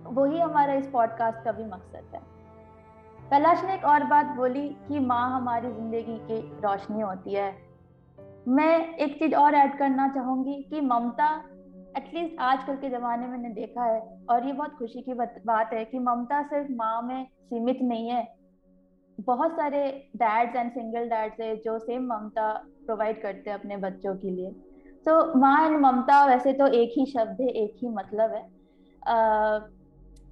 वही 0.06 0.40
हमारा 0.40 0.74
इस 0.74 0.86
पॉडकास्ट 0.86 1.44
का 1.44 1.52
भी 1.52 1.64
मकसद 1.64 2.14
है। 2.14 2.20
कैलाश 3.30 3.64
ने 3.64 3.74
एक 3.74 3.84
और 3.84 4.04
बात 4.04 4.26
बोली 4.36 4.68
कि 4.88 4.98
माँ 4.98 5.30
हमारी 5.30 5.68
ज़िंदगी 5.68 6.18
की 6.26 6.40
रोशनी 6.60 7.00
होती 7.00 7.34
है। 7.34 7.52
मैं 8.48 8.96
एक 8.96 9.18
चीज़ 9.18 9.34
और 9.34 9.54
ऐड 9.54 9.78
करना 9.78 10.08
चाहूँगी 10.08 10.62
कि 10.62 10.80
ममता 10.80 11.28
एटलीस्ट 11.98 12.40
आजकल 12.40 12.76
के 12.76 12.88
ज़माने 12.90 13.26
में 13.26 13.30
मैंने 13.30 13.48
देखा 13.54 13.84
है 13.84 14.00
और 14.30 14.46
ये 14.46 14.52
बहुत 14.52 14.74
खुशी 14.78 15.00
की 15.02 15.14
बात 15.14 15.70
है 15.72 15.84
कि 15.84 15.98
ममता 15.98 16.42
सिर्फ़ 16.42 16.70
माँ 16.72 17.00
में 17.02 17.24
सीमित 17.24 17.78
नहीं 17.82 18.08
है। 18.08 18.26
बहुत 19.18 19.52
सारे 19.52 19.80
डैड्स 20.16 20.56
एंड 20.56 20.70
सिंगल 20.72 21.08
डैड्स 21.08 21.40
है 21.40 21.56
जो 21.56 21.78
सेम 21.78 22.02
ममता 22.02 22.52
प्रोवाइड 22.86 23.20
करते 23.22 23.50
हैं 23.50 23.58
अपने 23.58 23.76
बच्चों 23.76 24.14
के 24.16 24.30
लिए। 24.30 24.50
तो 25.06 25.40
माँ 25.40 25.66
एंड 25.66 25.78
ममता 25.80 26.24
वैसे 26.26 26.52
तो 26.52 26.66
एक 26.66 26.94
ही 26.98 27.06
शब्द 27.06 27.40
है 27.40 27.48
एक 27.48 27.74
ही 27.82 27.88
मतलब 27.88 28.32
है। 28.32 28.42
आ, 29.06 29.58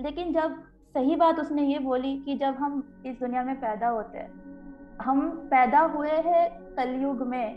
लेकिन 0.01 0.33
जब 0.33 0.63
सही 0.95 1.17
बात 1.17 1.41
उसने 1.41 1.63
ये 1.63 1.79
बोली 1.79 2.17
कि 2.19 2.39
जब 2.39 2.55
हम 2.55 2.83
इस 3.07 3.19
दुनिया 3.19 3.43
में 3.43 3.55
पैदा 3.57 3.89
होते 3.89 4.19
हैं 4.19 4.99
हम 5.03 5.29
पैदा 5.51 5.81
हुए 5.81 6.17
हैं 6.27 6.49
कलयुग 6.77 7.27
में 7.27 7.57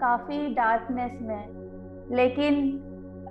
काफ़ी 0.00 0.46
डार्कनेस 0.54 1.20
में 1.22 2.16
लेकिन 2.16 2.54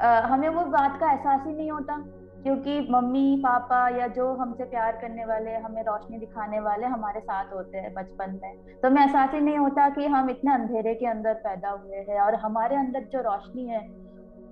हमें 0.01 0.47
वो 0.49 0.63
बात 0.67 0.99
का 0.99 1.11
एहसास 1.11 1.45
ही 1.47 1.53
नहीं 1.53 1.71
होता, 1.71 1.97
क्योंकि 2.43 2.79
मम्मी, 2.91 3.35
पापा 3.37 3.87
या 3.89 4.07
जो 4.07 4.33
हमसे 4.33 4.63
प्यार 4.65 4.97
करने 5.01 5.25
वाले, 5.25 5.55
हमें 5.57 5.81
रोशनी 5.83 6.17
दिखाने 6.17 6.59
वाले 6.59 6.87
हमारे 6.87 7.19
साथ 7.19 7.53
होते 7.53 7.77
हैं, 7.77 7.93
बचपन 7.93 8.39
में। 8.43 8.79
तो 8.81 8.87
हमें 8.87 9.01
एहसास 9.01 9.33
ही 9.33 9.39
नहीं 9.41 9.57
होता 9.57 9.89
कि 9.89 10.05
हम 10.07 10.29
इतने 10.29 10.53
अंधेरे 10.53 10.93
के 10.95 11.05
अंदर 11.05 11.33
पैदा 11.43 11.69
हुए 11.69 12.05
हैं 12.09 12.19
और 12.21 12.35
हमारे 12.35 12.75
अंदर 12.75 13.07
जो 13.13 13.21
रोशनी 13.21 13.67
है, 13.67 13.81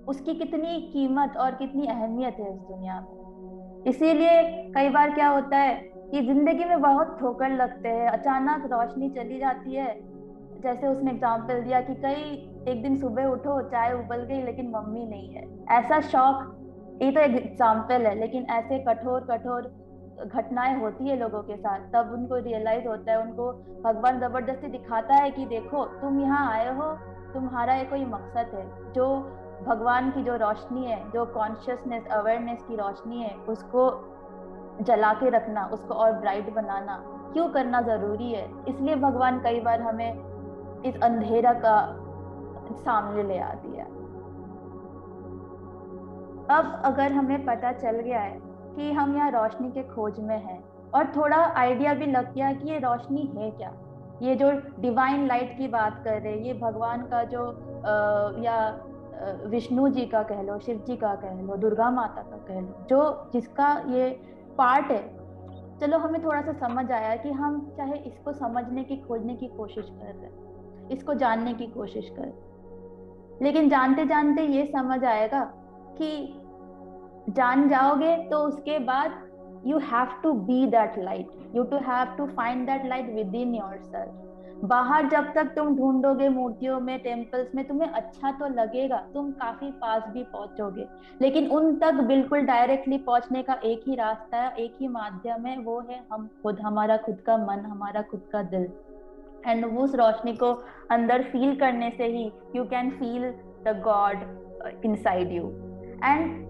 उसकी 0.08 0.34
कितनी 0.34 0.80
कीमत 0.92 1.36
और 1.36 1.54
कितनी 1.54 1.86
अहमियत 1.86 2.36
है 2.40 2.52
इस 2.52 2.60
दुनिया 2.62 3.00
में। 3.00 3.84
इसीलिए 3.86 4.42
कई 4.74 4.88
बार 4.88 5.10
क्या 5.10 5.28
होता 5.28 5.58
है 5.58 5.74
कि 6.10 6.20
ज़िंदगी 6.22 6.64
में 6.64 6.80
बहुत 6.80 7.16
ठोकर 7.20 7.50
लगते 7.52 7.88
हैं, 7.88 8.08
अचानक 8.08 8.68
रोशनी 8.72 9.10
चली 9.10 9.38
जाती 9.38 9.74
है। 9.74 9.94
जैसे 10.62 10.86
उसने 10.86 11.10
एग्ज़ाम्पल 11.10 11.62
दिया 11.62 11.80
कि 11.80 11.94
कई 11.94 12.22
एक 12.68 12.82
दिन 12.82 12.96
सुबह 12.96 13.24
उठो, 13.24 13.62
चाय 13.62 13.92
उबल 13.92 14.22
गई, 14.22 14.42
लेकिन 14.42 14.70
मम्मी 14.70 15.06
नहीं 15.06 15.28
है। 15.30 15.44
ऐसा 15.70 16.00
शौक, 16.00 16.56
ये 17.02 17.12
तो 17.12 17.20
एक 17.20 17.34
एग्ज़ाम्पल 17.34 18.06
है, 18.06 18.14
लेकिन 18.14 18.46
ऐसे 18.50 18.78
कठोर 18.78 19.20
कठोर 19.20 19.74
घटनाएँ 20.26 20.80
होती 20.80 21.08
है 21.08 21.16
लोगों 21.16 21.42
के 21.42 21.56
साथ। 21.56 21.78
तब 21.78 22.12
उनको 22.12 22.36
रियलाइज़ 22.36 22.88
होता 22.88 23.12
है, 23.12 23.20
उनको 23.20 23.52
भगवान 23.84 24.20
ज़बरदस्ती 24.20 24.68
दिखाता 24.68 25.14
है 25.14 25.30
कि 25.30 25.46
देखो, 25.46 25.84
तुम 25.84 26.20
यहाँ 26.20 26.52
आए 26.52 26.76
हो, 26.76 26.92
तुम्हारा 27.34 27.74
ये 27.74 27.84
कोई 27.84 28.04
मकसद 28.04 28.50
है। 28.54 28.92
जो 28.92 29.18
भगवान 29.66 30.10
की 30.10 30.22
जो 30.22 30.36
रोशनी 30.36 30.84
है, 30.84 31.10
जो 31.10 31.24
कॉन्शियसनेस 31.24 32.06
अवेयरनेस 32.06 32.62
की 32.62 32.76
रोशनी 32.76 33.22
है, 33.22 33.34
उसको 33.34 33.90
जला 34.82 35.12
के 35.12 35.30
रखना, 35.30 35.66
उसको 35.66 35.94
और 35.94 36.12
ब्राइट 36.12 36.54
बनाना, 36.54 36.96
क्यों 37.32 37.48
करना 37.48 37.80
ज़रूरी 37.80 38.32
है? 38.32 38.50
इसलिए 38.68 38.96
भगवान 38.96 39.40
कई 39.40 39.60
बार 39.60 39.80
हमें 39.80 40.82
इस 40.82 41.02
अंधेरा 41.02 41.52
का 41.52 41.76
सामने 42.74 43.22
ले 43.22 43.38
आती 43.38 43.68
है। 43.68 43.84
अब 46.50 46.82
अगर 46.84 47.12
हमें 47.12 47.44
पता 47.46 47.72
चल 47.72 48.00
गया 48.00 48.20
है 48.20 48.40
कि 48.76 48.92
हम 48.92 49.16
यहाँ 49.16 49.30
रोशनी 49.30 49.70
के 49.70 49.82
खोज 49.82 50.20
में 50.20 50.38
हैं 50.38 50.62
और 50.94 51.06
थोड़ा 51.06 51.36
आइडिया 51.36 51.94
भी 51.94 52.06
लग 52.06 52.34
गया 52.34 52.52
कि 52.52 52.70
ये 52.70 52.78
रोशनी 52.78 53.32
है 53.36 53.50
क्या? 53.50 53.72
ये 54.22 54.34
जो 54.34 54.50
डिवाइन 54.80 55.26
लाइट 55.26 55.58
की 55.58 55.68
बात 55.68 56.04
कर 56.04 56.20
रहे 56.22 56.32
हैं 56.32 56.42
ये 56.42 56.54
भगवान 56.54 57.02
का 57.02 57.24
जो 57.24 57.46
आ, 57.46 58.42
या 58.42 58.80
विष्णु 59.46 59.88
जी 59.88 60.06
का 60.06 60.22
कह 60.22 60.42
लो 60.42 60.58
शिव 60.58 60.84
जी 60.86 60.96
का 60.96 61.14
कह 61.14 61.40
लो 61.42 61.56
दुर्गा 61.56 61.90
माता 61.90 62.22
का 62.22 62.36
कह 62.36 62.60
लो 62.60 62.86
जो 62.90 63.30
जिसका 63.32 63.84
ये 63.88 64.08
पार्ट 64.58 64.86
है। 64.86 65.16
चलो 65.78 65.98
हमें 65.98 66.24
थोड़ा 66.24 66.40
सा 66.42 66.52
समझ 66.52 66.90
आया 66.92 67.16
कि 67.16 67.30
हम 67.30 67.74
चाहे 67.76 67.96
इसको 67.98 68.32
समझने 68.32 68.84
की 68.84 68.96
खोजने 68.96 69.36
की 69.36 69.46
कोशिश 69.46 69.86
कर 69.88 70.04
रहे 70.04 70.26
हैं 70.26 70.88
इसको 70.88 71.14
जानने 71.14 71.54
की 71.54 71.66
कोशिश 71.66 72.08
कर 72.08 72.22
लेकिन 73.42 73.68
जानते 73.68 74.06
जानते 74.06 74.42
ये 74.42 74.66
समझ 74.66 75.04
आएगा 75.04 75.40
कि 75.98 76.42
जान 77.28 77.68
जाओगे 77.68 78.16
तो 78.16 78.38
उसके 78.38 78.78
बाद 78.78 79.22
you 79.66 79.78
have 79.78 80.20
to 80.22 80.32
be 80.32 80.66
that 80.66 80.98
light 80.98 81.56
you 81.56 81.64
to 81.64 81.76
have 81.76 82.16
to 82.16 82.26
find 82.26 82.66
that 82.66 82.86
light 82.86 83.14
within 83.34 83.54
yourself 83.82 84.22
बाहर 84.64 85.08
जब 85.08 85.32
तक 85.34 85.46
तुम 85.46 85.76
ढूंढोगे 85.76 86.28
मूर्तियों 86.28 86.80
में 86.80 86.98
टेम्पल्स 86.98 87.54
में, 87.54 87.68
तुम्हें 87.68 87.88
अच्छा 87.88 88.30
तो 88.30 88.46
लगेगा, 88.48 88.96
तुम 89.14 89.30
काफ़ी 89.32 89.70
पास 89.70 90.02
भी 90.08 90.22
पहुंचोगे। 90.22 90.86
लेकिन 91.20 91.50
उन 91.50 91.76
तक 91.76 91.94
बिल्कुल 91.94 92.40
डायरेक्टली 92.40 92.98
पहुँचने 92.98 93.42
का 93.42 93.54
एक 93.64 93.84
ही 93.86 93.94
रास्ता 93.94 94.36
है 94.36 94.54
एक 94.56 94.76
ही 94.80 94.88
माध्यम 94.88 95.46
है, 95.46 95.58
वो 95.58 95.78
है 95.80 96.00
हम, 96.12 96.28
खुद, 96.42 96.60
हमारा 96.60 96.96
खुद 96.96 97.20
का 97.26 97.36
मन, 97.36 97.66
हमारा 97.66 98.02
खुद 98.02 98.22
का 98.32 98.42
दिल। 98.42 98.68
एंड 99.46 99.64
उस 99.64 99.94
रोशनी 99.94 100.32
को 100.32 100.52
अंदर 100.90 101.22
फील 101.22 101.56
करने 101.56 101.90
से 101.90 102.06
ही 102.06 102.32
you 102.56 102.64
can 102.64 102.90
feel 102.90 103.30
the 103.64 103.80
God 103.84 104.16
inside 104.96 105.32
you 105.32 105.48
and 106.04 106.44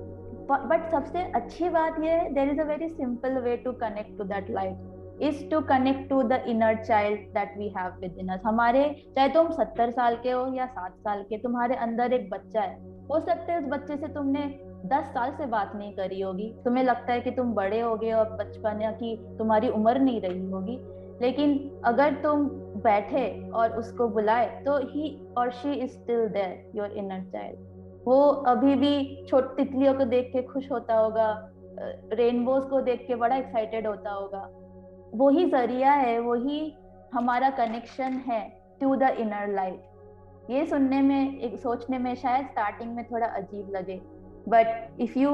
but 0.50 0.90
सबसे 0.90 1.22
अच्छी 1.32 1.68
बात 1.68 2.02
यह 2.02 2.12
है 2.12 2.34
there 2.34 2.48
is 2.48 2.60
a 2.60 2.64
very 2.64 2.88
simple 2.88 3.38
way 3.38 3.56
to 3.56 3.72
connect 3.72 4.18
to 4.18 4.24
that 4.24 4.50
light 4.50 5.22
is 5.22 5.50
to 5.50 5.60
connect 5.60 6.08
to 6.08 6.22
the 6.22 6.32
inner 6.48 6.74
child 6.84 7.20
that 7.20 7.54
we 7.58 7.68
have 7.78 7.92
within 8.18 8.28
us 8.28 8.40
हमारे, 8.46 8.82
चाहे 9.16 9.28
तुम 9.28 9.50
सत्तर 9.50 9.90
साल 9.90 10.16
के 10.16 10.30
हो 10.30 10.54
या 10.54 10.66
सात 10.66 10.92
साल 10.92 11.22
के, 11.22 11.38
तुम्हारे 11.38 11.74
अंदर 11.74 12.12
एक 12.12 12.30
बच्चा 12.30 12.60
है। 12.60 12.74
हो 13.10 13.20
सकता 13.20 13.52
है 13.52 13.58
उस 13.58 13.64
बच्चे 13.64 13.96
से 13.96 14.06
तुमने 14.06 14.40
दस 14.86 15.04
साल 15.04 15.30
से 15.30 15.46
बात 15.46 15.72
नहीं 15.76 15.92
करी 15.92 16.20
होगी। 16.20 16.54
तुम्हें 16.64 16.84
लगता 16.84 17.12
है 17.12 17.20
कि 17.20 17.30
तुम 17.30 17.52
बड़े 17.54 17.80
हो 17.80 17.96
गए 17.96 18.12
और 18.12 18.30
बचपन 18.30 18.96
कि 19.00 19.16
तुम्हारी 19.38 19.68
उम्र 19.68 19.98
नहीं 19.98 20.20
रही 20.20 20.50
होगी। 20.50 20.78
लेकिन 21.22 21.80
अगर 21.84 22.14
तुम 22.14 22.48
बैठे 22.82 23.50
और 23.50 23.76
उसको 23.78 24.08
बुलाए 24.08 24.46
तो 24.64 24.76
ही 24.88 25.10
और 25.38 25.50
she 25.52 25.72
is 25.72 25.90
still 25.90 26.26
there 26.28 26.72
your 26.76 26.92
inner 26.92 27.24
child 27.32 28.04
वो 28.06 28.20
अभी 28.52 28.74
भी 28.74 29.24
छोटी 29.28 29.64
तितलियों 29.64 29.94
को 29.94 30.04
देख 30.04 30.30
के 30.32 30.42
खुश 30.42 30.70
होता 30.72 30.94
होगा 30.94 31.28
रेनबोज 32.12 32.64
को 32.70 32.80
देख 32.80 33.04
के 33.06 33.14
बड़ा 33.14 33.36
एक्साइटेड 33.36 33.86
होता 33.86 34.10
होगा। 34.10 34.48
वही 35.14 35.44
ज़रिया 35.50 35.92
है 35.92 36.18
वही 36.20 36.60
हमारा 37.14 37.50
कनेक्शन 37.58 38.22
है 38.28 38.40
टू 38.80 38.94
द 38.96 39.10
इनर 39.18 39.54
लाइट 39.54 40.50
ये 40.50 40.66
सुनने 40.66 41.00
में 41.02 41.38
एक 41.40 41.58
सोचने 41.60 41.98
में 41.98 42.14
शायद 42.14 42.46
स्टार्टिंग 42.46 42.94
में 42.96 43.04
थोड़ा 43.04 43.26
अजीब 43.26 43.70
लगे। 43.76 44.00
But 44.48 45.00
if 45.00 45.18
you 45.18 45.32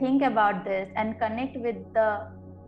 think 0.00 0.22
about 0.22 0.58
this 0.64 0.90
and 1.02 1.14
connect 1.20 1.54
with 1.62 1.78
the 1.94 2.02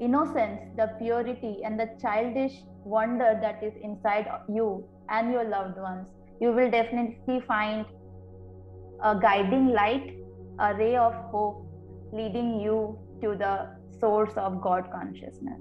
innocence, 0.05 0.63
the 0.79 0.87
purity, 1.01 1.51
and 1.65 1.79
the 1.79 1.87
childish 2.01 2.57
wonder 2.85 3.39
that 3.41 3.63
is 3.63 3.73
inside 3.83 4.27
you 4.49 4.85
and 5.09 5.33
your 5.33 5.45
loved 5.45 5.79
ones, 5.79 6.07
you 6.41 6.53
will 6.53 6.71
definitely 6.71 7.41
find 7.41 7.85
a 9.03 9.19
guiding 9.19 9.69
light, 9.69 10.17
a 10.59 10.75
ray 10.75 10.97
of 10.97 11.15
hope 11.31 11.67
leading 12.13 12.61
you 12.61 12.99
to 13.23 13.37
the 13.37 13.69
source 13.99 14.33
of 14.37 14.61
God 14.61 14.91
consciousness. 14.91 15.61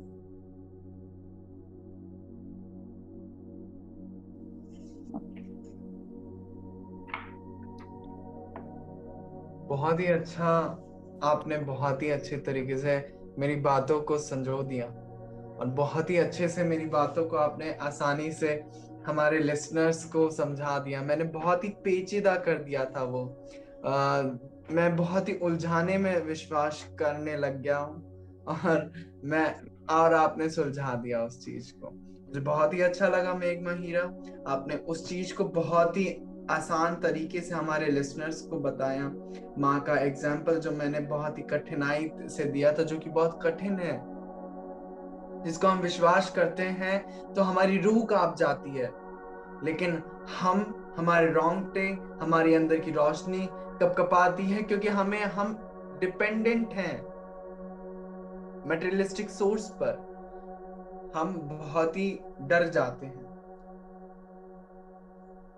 बहुत 9.69 9.99
ही 9.99 10.05
अच्छा 10.05 10.51
आपने 11.23 11.57
बहुत 11.57 12.01
ही 12.01 12.09
अच्छे 12.09 12.37
तरीके 12.45 12.77
से 12.77 12.95
मेरी 13.39 13.55
बातों 13.65 13.99
को 14.01 14.17
संजो 14.17 14.61
दिया 14.63 14.87
और 15.59 15.67
बहुत 15.67 16.09
ही 16.09 16.17
अच्छे 16.17 16.47
से 16.47 16.63
मेरी 16.63 16.85
बातों 16.85 17.25
को 17.25 17.37
आपने 17.37 17.73
आसानी 17.81 18.31
से 18.31 18.63
हमारे 19.07 19.39
लिसनर्स 19.39 20.03
को 20.05 20.29
समझा 20.29 20.77
दिया। 20.79 21.01
मैंने 21.01 21.23
बहुत 21.23 21.63
ही 21.63 21.69
पेचीदा 21.69 22.35
कर 22.35 22.63
दिया 22.63 22.85
था 22.85 23.03
वो। 23.03 23.23
आ, 23.85 24.21
मैं 24.71 24.95
बहुत 24.95 25.29
ही 25.29 25.33
उलझाने 25.33 25.97
में 25.97 26.23
विश्वास 26.23 26.87
करने 26.99 27.35
लग 27.37 27.61
गया 27.61 27.77
हूँ 27.77 28.45
और 28.47 28.91
मैं 29.23 29.55
और 29.89 30.13
आपने 30.13 30.49
सुलझा 30.49 30.93
दिया 30.95 31.23
उस 31.23 31.45
चीज़ 31.45 31.71
को। 31.73 31.89
मुझे 31.89 32.39
बहुत 32.39 32.73
ही 32.73 32.81
अच्छा 32.81 33.07
लगा 33.07 33.33
मेघ 33.33 33.59
महिरा 33.63 34.01
आपने 34.47 34.75
उस 34.75 35.07
चीज़ 35.09 35.33
को 35.33 35.43
बहुत 35.43 35.97
ही 35.97 36.07
आसान 36.49 36.95
तरीके 36.95 37.41
से 37.41 37.55
हमारे 37.55 37.85
लिसनर्स 37.85 38.41
को 38.41 38.59
बताया। 38.59 39.11
माँ 39.57 39.79
का 39.79 39.97
एग्ज़ाम्पल 39.97 40.59
जो 40.59 40.71
मैंने 40.71 40.99
बहुत 40.99 41.37
ही 41.37 41.43
कठिनाई 41.43 42.11
से 42.27 42.43
दिया 42.43 42.71
था 42.73 42.83
जो 42.83 42.97
कि 42.97 43.09
बहुत 43.09 43.39
कठिन 43.43 43.79
है। 43.79 44.18
जिसको 45.43 45.67
हम 45.67 45.79
विश्वास 45.79 46.29
करते 46.29 46.63
हैं 46.63 47.33
तो 47.33 47.41
हमारी 47.41 47.77
रूह 47.77 48.03
काँप 48.05 48.35
जाती 48.35 48.69
है। 48.69 48.91
लेकिन 49.63 50.01
हम 50.41 50.65
हमारे 50.97 51.31
रोंगटे 51.31 51.87
हमारी 52.21 52.53
अंदर 52.53 52.79
की 52.79 52.91
रोशनी 52.91 53.47
कब 53.81 53.95
कपाती 53.97 54.43
है 54.43 54.61
क्योंकि 54.61 54.87
हमें 54.87 55.23
हम 55.23 55.53
डिपेंडेंट 55.99 56.73
हैं। 56.73 56.95
मटेरियलिस्टिक 58.69 59.29
सोर्स 59.29 59.69
पर 59.81 60.07
हम 61.15 61.33
बहुत 61.43 61.97
ही 61.97 62.19
डर 62.41 62.67
जाते 62.67 63.05
हैं। 63.05 63.27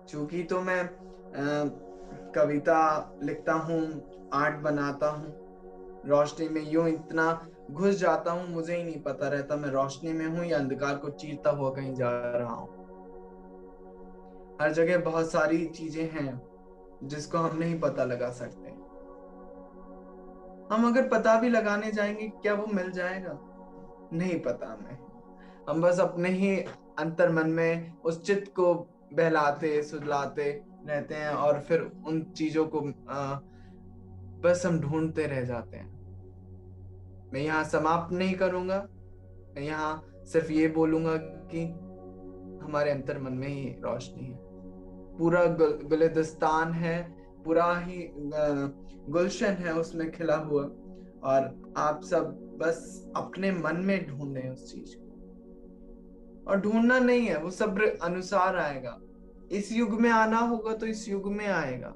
चूँकि 0.08 0.42
तो 0.42 0.60
मैं 0.60 0.82
आ, 0.82 1.64
कविता 2.34 2.80
लिखता 3.22 3.52
हूँ 3.52 3.80
आर्ट 4.34 4.56
बनाता 4.56 5.08
हूँ 5.10 5.32
रोशनी 6.06 6.48
में 6.48 6.62
यूँ 6.70 6.88
इतना 6.88 7.30
घुस 7.72 7.94
जाता 7.94 8.32
हूँ 8.32 8.48
मुझे 8.48 8.76
ही 8.76 8.84
नहीं 8.84 9.02
पता 9.02 9.28
रहता 9.28 9.56
मैं 9.56 9.68
रोशनी 9.68 10.12
में 10.12 10.26
हूँ 10.26 10.44
या 10.44 10.58
अंधकार 10.58 10.96
को 10.96 11.10
चीरता 11.10 11.50
हुआ 11.50 11.70
कहीं 11.70 11.94
जा 11.94 12.10
रहा 12.10 12.54
हूँ। 12.54 12.68
हर 14.60 14.72
जगह 14.72 14.98
बहुत 14.98 15.32
सारी 15.32 15.66
चीज़ें 15.66 16.10
हैं 16.10 16.42
जिसको 17.04 17.38
हम 17.38 17.58
नहीं 17.58 17.80
पता 17.80 18.04
लगा 18.04 18.30
सकते। 18.30 18.70
हम 20.74 20.86
अगर 20.86 21.08
पता 21.08 21.40
भी 21.40 21.48
लगाने 21.48 21.92
जाएँगे 21.92 22.28
क्या 22.28 22.54
वो 22.54 22.66
मिल 22.66 22.90
जाएगा? 22.90 23.38
नहीं 24.12 24.40
पता 24.40 24.66
हमें। 24.66 24.98
हम 25.68 25.82
बस 25.82 26.00
अपने 26.00 26.28
ही 26.28 26.56
अंतर 26.98 27.30
मन 27.30 27.50
में 27.50 27.98
उस 28.00 28.26
चित्त 28.26 28.52
को 28.52 28.74
बहलाते 29.12 29.82
सुलाते 29.82 30.62
रहते 30.86 31.14
हैं 31.14 31.30
और 31.30 31.60
फिर 31.60 31.92
उन 32.06 32.22
चीज़ों 32.22 32.66
को 32.66 32.80
आ, 33.08 33.40
बस 34.40 34.62
हम 34.66 34.80
ढूंढते 34.80 35.26
रह 35.26 35.44
जाते 35.44 35.76
हैं। 35.76 36.01
मैं 37.32 37.40
यहाँ 37.40 37.64
समाप्त 37.64 38.12
नहीं 38.12 38.34
करूँगा। 38.34 38.86
मैं 39.54 39.62
यहाँ 39.62 40.24
सिर्फ़ 40.26 40.52
ये 40.52 40.68
बोलूँगा 40.68 41.16
कि 41.52 41.64
हमारे 42.64 42.90
अंतर 42.90 43.18
मन 43.18 43.32
में 43.32 43.48
ही 43.48 43.68
रोशनी 43.80 44.26
है। 44.26 44.36
पूरा 45.18 45.44
गुल, 45.44 45.78
गुलिदस्तान 45.82 46.72
है 46.72 47.02
पूरा 47.44 47.74
ही 47.78 48.08
गुलशन 49.08 49.52
है 49.60 49.74
उसमें 49.74 50.10
खिला 50.12 50.36
हुआ। 50.36 50.62
और 51.24 51.72
आप 51.76 52.00
सब 52.04 52.38
बस 52.60 53.10
अपने 53.16 53.50
मन 53.52 53.76
में 53.76 54.06
ढूंढे 54.06 54.48
उस 54.50 54.72
चीज़ 54.72 54.94
को। 54.96 56.50
और 56.50 56.60
ढूंढना 56.60 56.98
नहीं 56.98 57.26
है 57.26 57.38
वो 57.38 57.50
सब्र 57.50 57.98
अनुसार 58.02 58.56
आएगा। 58.56 58.98
इस 59.52 59.72
युग 59.72 60.00
में 60.00 60.10
आना 60.10 60.38
होगा 60.38 60.74
तो 60.74 60.86
इस 60.86 61.08
युग 61.08 61.26
में 61.32 61.46
आएगा। 61.46 61.88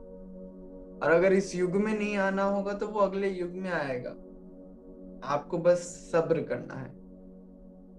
और 1.03 1.13
अगर 1.13 1.33
इस 1.33 1.55
युग 1.55 1.77
में 1.77 1.93
नहीं 1.99 2.17
आना 2.17 2.45
होगा 2.45 2.73
तो 2.73 2.87
वो 2.87 3.01
अगले 3.01 3.29
युग 3.29 3.51
में 3.51 3.71
आएगा। 3.71 4.15
आपको 5.25 5.59
बस 5.59 6.11
सब्र 6.13 6.43
करना 6.43 6.75
है। 6.75 6.89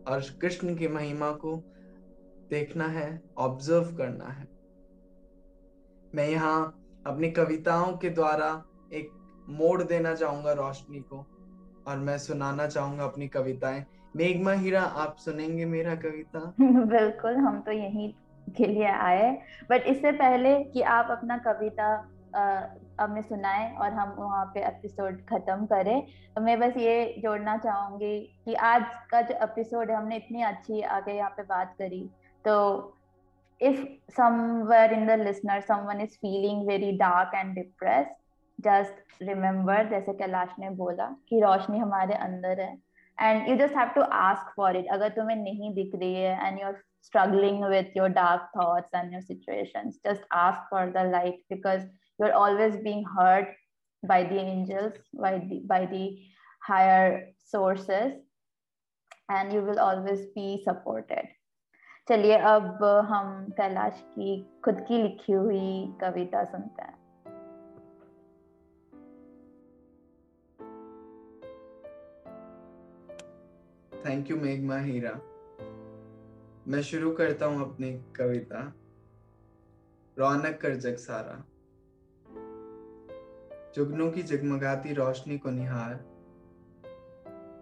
और 0.07 0.21
कृष्ण 0.41 0.75
की 0.75 0.87
महिमा 0.87 1.31
को 1.31 1.63
देखना 2.49 2.85
है 2.85 3.21
ऑब्ज़र्व 3.37 3.95
करना 3.95 4.25
है। 4.25 4.47
मैं 6.15 6.29
यहाँ 6.29 6.83
अपनी 7.07 7.31
कविताओं 7.31 7.97
के 7.97 8.09
द्वारा 8.09 8.63
एक 8.93 9.09
मोड़ 9.49 9.83
देना 9.83 10.15
चाहूँगा 10.15 10.53
रोशनी 10.53 10.99
को, 10.99 11.25
और 11.87 11.97
मैं 11.97 12.17
सुनाना 12.17 12.67
चाहूँगा 12.67 13.03
अपनी 13.03 13.27
कविताएँ। 13.27 13.85
मेघमा 14.15 14.51
हीरा, 14.51 14.81
आप 14.81 15.15
सुनेंगे 15.17 15.65
मेरा 15.65 15.95
कविता? 15.95 16.39
बिल्कुल, 16.61 17.35
हम 17.35 17.61
तो 17.61 17.71
यही 17.71 18.15
के 18.57 18.65
लिए 18.65 18.87
आए 18.87 19.41
बट 19.69 19.83
इससे 19.87 20.11
पहले 20.11 20.63
कि 20.63 20.81
आप 20.81 21.07
अपना 21.11 21.37
कविता 21.37 22.16
हमें 22.35 23.21
सुनाए 23.21 23.69
और 23.75 23.91
हम 23.93 24.09
वहाँ 24.17 24.45
पे 24.53 24.65
एपिसोड 24.67 25.21
खत्म 25.29 25.65
करें। 25.65 26.01
तो 26.35 26.41
मैं 26.41 26.59
बस 26.59 26.77
ये 26.77 27.15
जोड़ना 27.23 27.57
चाहूँगी 27.57 28.19
कि 28.45 28.53
आज 28.53 28.83
का 29.11 29.21
जो 29.21 29.35
एपिसोड 29.43 29.91
है, 29.91 29.97
हमने 29.97 30.15
इतनी 30.15 30.41
अच्छी 30.43 30.81
आगे 30.81 31.13
यहाँ 31.13 31.29
पे 31.37 31.43
बात 31.43 31.75
करी। 31.79 32.01
तो 32.45 32.93
if 33.61 33.85
somewhere 34.17 34.93
in 34.93 35.05
the 35.07 35.19
listener 35.21 35.61
someone 35.61 36.01
is 36.01 36.15
feeling 36.15 36.67
very 36.67 36.91
dark 36.97 37.31
and 37.35 37.53
depress 37.55 38.07
just 38.59 39.23
remember 39.23 39.89
जैसे 39.89 40.13
कैलाश 40.13 40.55
ने 40.59 40.69
बोला, 40.69 41.05
कि 41.29 41.39
रोशनी 41.41 41.79
हमारे 41.79 42.13
अंदर 42.15 42.59
है। 42.61 42.77
And 43.17 43.49
you 43.49 43.55
just 43.57 43.77
have 43.77 43.89
to 43.95 44.01
ask 44.01 44.53
for 44.57 44.77
it 44.77 44.87
अगर 44.91 45.09
तुम्हें 45.09 45.37
नहीं 45.37 45.73
दिख 45.73 45.95
रही 45.95 46.13
है 46.13 46.47
and 46.47 46.59
you're 46.61 46.83
struggling 47.03 47.63
with 47.71 47.97
your 47.97 48.09
dark 48.09 48.49
thoughts 48.55 48.95
and 48.99 49.13
your 49.15 49.21
situations, 49.21 49.99
just 50.05 50.23
ask 50.37 50.63
for 50.71 50.81
the 50.95 51.03
light 51.11 51.37
because 51.53 51.83
you're 52.19 52.33
always 52.33 52.77
being 52.77 53.03
heard 53.17 53.47
by 54.03 54.23
the 54.23 54.39
angels 54.39 54.93
by 55.13 55.37
the 55.39 55.61
by 55.65 55.85
the 55.85 56.17
higher 56.61 57.33
sources 57.37 58.13
and 59.29 59.53
you 59.53 59.61
will 59.61 59.79
always 59.79 60.25
be 60.35 60.61
supported 60.63 61.33
चलिए 62.09 62.35
अब 62.49 62.83
हम 63.09 63.49
कैलाश 63.57 63.99
की 64.11 64.35
खुद 64.65 64.79
की 64.87 65.01
लिखी 65.03 65.33
हुई 65.33 65.97
कविता 66.01 66.43
सुनते 66.51 66.83
हैं 66.83 66.95
थैंक 74.05 74.29
यू 74.31 74.37
मेघमा 74.37 74.77
हीरा 74.79 75.11
मैं 76.67 76.81
शुरू 76.91 77.11
करता 77.15 77.45
हूँ 77.45 77.61
अपनी 77.65 77.91
कविता 78.17 78.63
रौनक 80.17 80.59
कर 80.61 80.75
जग 80.85 80.95
सारा 81.07 81.43
जुगनों 83.77 84.11
की 84.11 84.23
जगमगाती 84.23 84.93
रोशनी 84.93 85.37
को 85.37 85.49
निहार। 85.49 86.05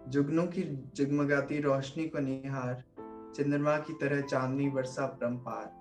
जुगनों 0.07 0.47
की 0.47 0.91
जगमगाती 0.95 1.61
रोशनी 1.61 2.07
को 2.07 2.19
निहार, 2.19 2.83
चंद्रमा 3.35 3.77
की 3.77 3.93
तरह 3.93 4.21
चांदनी 4.21 4.69
वर्षा 4.69 5.05
परम्पार 5.05 5.71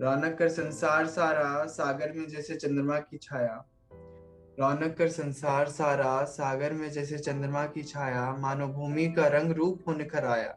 रौनक 0.00 0.38
कर 0.38 0.48
संसार 0.48 1.06
सारा, 1.06 1.66
सागर 1.66 2.12
में 2.12 2.28
जैसे 2.28 2.54
चंद्रमा 2.54 2.98
की 2.98 3.16
छाया। 3.16 3.64
रौनक 4.60 4.96
कर 4.98 5.08
संसार 5.08 5.66
सारा, 5.68 6.24
सागर 6.24 6.72
में 6.72 6.90
जैसे 6.90 7.18
चंद्रमा 7.18 7.66
की 7.66 7.82
छाया, 7.82 8.36
मानो 8.36 8.68
भूमि 8.68 9.12
का 9.12 9.26
रंग 9.26 9.52
रूप 9.52 9.84
हो 9.88 9.94
निखर 9.94 10.24
आया 10.24 10.56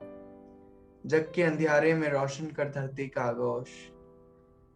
जग 1.05 1.32
के 1.36 1.43
अंधियारे 1.43 1.93
में 1.93 2.10
रोशन 2.10 2.45
कर 2.45 2.69
धरती 2.69 3.08
का 3.08 3.21
आगोश। 3.21 3.67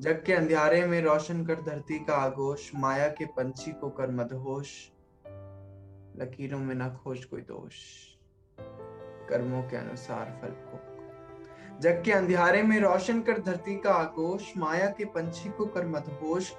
जग 0.03 0.23
के 0.25 0.33
अंधियारे 0.33 0.85
में 0.85 1.01
रोशन 1.01 1.45
कर 1.45 1.55
धरती 1.55 1.99
का 1.99 2.13
आगोश, 2.13 2.71
माया 2.75 3.07
के 3.07 3.25
पंछी 3.25 3.71
को 3.71 3.89
कर 3.89 4.11
मदहोश, 4.11 4.91
लकीरों 6.15 6.59
में 6.59 6.75
ना 6.75 6.89
खोज 6.89 7.25
कोई 7.25 7.41
दोष। 7.41 7.75
कर्मों 9.29 9.61
के 9.63 9.77
अनुसार 9.77 10.39
फल 10.41 10.49
को 10.49 10.79
जग 11.79 12.03
के 12.05 12.11
अंधियारे 12.11 12.63
में 12.63 12.79
रोशन 12.79 13.21
कर 13.21 13.39
धरती 13.41 13.75
का 13.75 13.93
आगोश, 13.93 14.53
माया 14.57 14.89
के 14.89 15.05
पंछी 15.05 15.49
को 15.49 15.65
कर 15.65 15.85
मदहोश, 15.85 16.53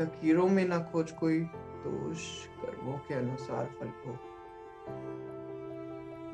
लकीरों 0.00 0.48
में 0.48 0.64
न 0.68 0.78
खोज 0.82 1.10
कोई 1.10 1.40
दोष। 1.86 2.26
कर्मों 2.46 2.98
के 2.98 3.14
अनुसार 3.14 3.70
फल 3.80 3.92
को 3.96 4.18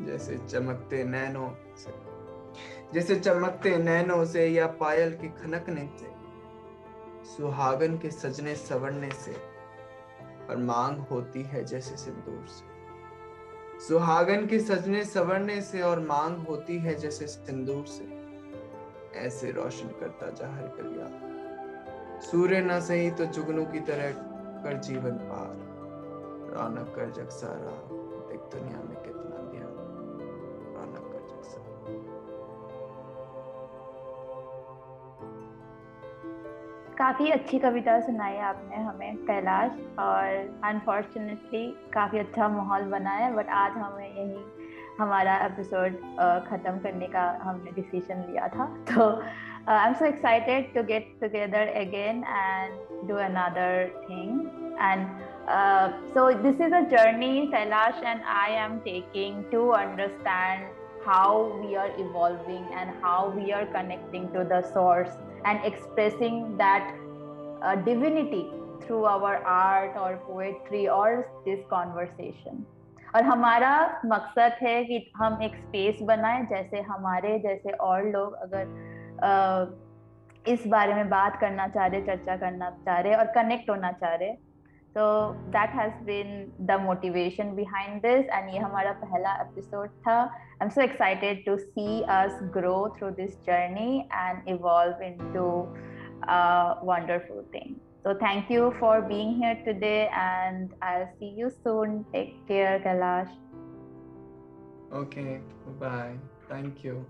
जैसे 0.06 0.38
चमकते 0.38 1.04
नैनों 1.04 1.50
से, 1.76 1.94
जैसे 2.94 3.20
चमकते 3.20 3.76
नैनों 3.76 4.24
से 4.24 4.48
या 4.48 4.66
पायल 4.66 5.14
के 5.14 5.28
खनकने 5.28 5.88
से 6.00 6.13
सुहागन 7.24 7.96
के 7.98 8.10
सजने 8.10 8.54
सवरने 8.54 9.10
से 9.10 9.32
और 10.50 10.56
मांग 10.56 10.98
होती 10.98 11.42
है 11.42 11.64
जैसे 11.64 11.96
सिंदूर 11.96 12.46
से। 12.48 12.72
सुहागन 13.88 14.46
के 14.46 14.58
सजने 14.60 15.04
सवरने 15.04 15.60
से 15.60 15.80
और 15.82 16.00
मांग 16.00 16.36
होती 16.46 16.78
है 16.78 16.94
जैसे 16.94 17.26
सिंदूर 17.26 17.84
से, 17.86 18.04
ऐसे 19.18 19.50
रोशन 19.50 19.88
करता 20.00 20.30
जा 20.30 20.48
हर 20.54 20.68
कलिया। 20.68 22.20
सूर्य 22.20 22.60
न 22.60 22.80
सही 22.80 23.10
तो 23.10 23.24
जुगनू 23.24 23.64
की 23.64 23.80
तरह 23.80 24.12
कर 24.64 24.78
जीवन 24.78 25.18
पार। 25.22 25.56
रौनक 26.54 26.94
कर 26.96 27.10
जग 27.10 27.28
सारा, 27.28 27.72
देख 28.28 28.40
दुनिया 28.52 28.78
में 28.78 28.96
कितना 28.96 29.40
ध्यान। 29.50 29.74
रौनक 30.76 31.12
कर 31.12 31.26
जग 31.28 31.42
सारा। 31.42 32.13
काफ़ी 37.04 37.30
अच्छी 37.30 37.58
कविता 37.58 37.98
सुनाई 38.00 38.36
आपने 38.40 38.76
हमें, 38.76 39.16
कैलाश, 39.16 39.72
और 39.98 40.60
अनफॉर्चुनेटली 40.64 41.66
काफ़ी 41.94 42.18
अच्छा 42.18 42.46
माहौल 42.48 42.82
बना 42.90 43.10
है 43.10 43.34
बट 43.34 43.48
आज 43.48 43.72
हमें 43.72 44.06
यही 44.06 44.38
हमारा 45.00 45.34
एपिसोड 45.46 45.96
ख़त्म 46.46 46.78
करने 46.78 47.06
का 47.06 47.24
हमने 47.42 47.70
डिसीज़न 47.70 48.24
लिया 48.30 48.48
था। 48.48 48.66
तो 48.90 49.08
I 49.72 49.86
am 49.86 49.94
so 49.94 50.04
excited 50.04 50.72
to 50.74 50.82
get 50.82 51.12
together 51.20 51.74
again 51.82 52.24
and 52.28 53.08
do 53.08 53.16
another 53.24 53.84
thing 54.08 54.40
and 54.80 55.06
so 56.14 56.26
this 56.42 56.60
is 56.60 56.74
a 56.74 56.80
journey 56.94 57.46
Kailash 57.46 58.02
and 58.04 58.22
I 58.38 58.54
am 58.64 58.78
taking 58.88 59.44
to 59.52 59.68
understand 59.82 60.66
how 61.06 61.32
we 61.62 61.76
are 61.76 61.90
evolving 62.02 62.68
and 62.74 62.92
how 63.00 63.16
we 63.28 63.52
are 63.52 63.66
connecting 63.72 64.28
to 64.34 64.44
the 64.52 64.60
source 64.68 65.16
and 65.44 65.64
expressing 65.64 66.56
that 66.56 66.94
uh, 67.62 67.76
divinity 67.76 68.46
through 68.82 69.04
our 69.04 69.36
art 69.44 69.96
or 69.96 70.20
poetry 70.26 70.88
or 70.88 71.28
this 71.46 71.60
conversation. 71.70 72.64
और 73.16 73.22
हमारा 73.22 73.72
मकसद 74.06 74.56
है 74.62 74.84
कि 74.84 74.98
हम 75.16 75.42
एक 75.42 75.54
space 75.56 75.98
बनाए 76.02 76.40
जैसे 76.50 76.80
हमारे 76.80 77.38
जैसे 77.38 77.72
और 77.88 78.06
लोग 78.12 78.32
अगर 78.46 78.64
आ, 79.24 79.66
इस 80.52 80.66
बारे 80.66 80.94
में 80.94 81.08
बात 81.08 81.38
करना 81.40 81.66
चाह 81.68 81.86
रहे 81.86 82.00
चर्चा 82.00 82.36
करना 82.36 82.70
चाह 82.70 82.98
रहे 82.98 83.14
और 83.14 83.26
कनेक्ट 83.36 83.70
होना 83.70 83.92
चाह 83.92 84.14
रहे 84.14 84.32
तो 84.96 85.06
that 85.54 85.70
has 85.76 86.02
been 86.04 86.66
the 86.66 86.80
motivation 86.80 87.54
behind 87.56 88.00
this 88.02 88.26
and 88.26 88.52
ये 88.54 88.58
हमारा 88.58 88.92
पहला 89.00 89.34
एपिसोड 89.42 89.88
था 90.06 90.18
I 90.20 90.64
am 90.64 90.68
so 90.68 90.80
excited 90.82 91.44
to 91.46 91.56
see 91.56 92.02
us 92.18 92.38
grow 92.58 92.76
through 92.98 93.10
this 93.22 93.40
journey 93.46 93.98
and 94.12 94.48
evolve 94.56 95.02
into 95.04 95.48
wonderful 96.92 97.42
thing 97.54 97.74
So 98.04 98.12
thank 98.14 98.50
you 98.50 98.64
for 98.78 99.00
being 99.00 99.30
here 99.36 99.54
today 99.64 100.10
and 100.14 100.74
I'll 100.82 101.08
see 101.18 101.30
you 101.30 101.50
soon. 101.64 102.04
Take 102.12 102.46
care, 102.46 102.78
Kailash. 102.80 103.32
Okay, 104.92 105.40
bye. 105.80 106.14
Thank 106.46 106.84
you. 106.84 107.06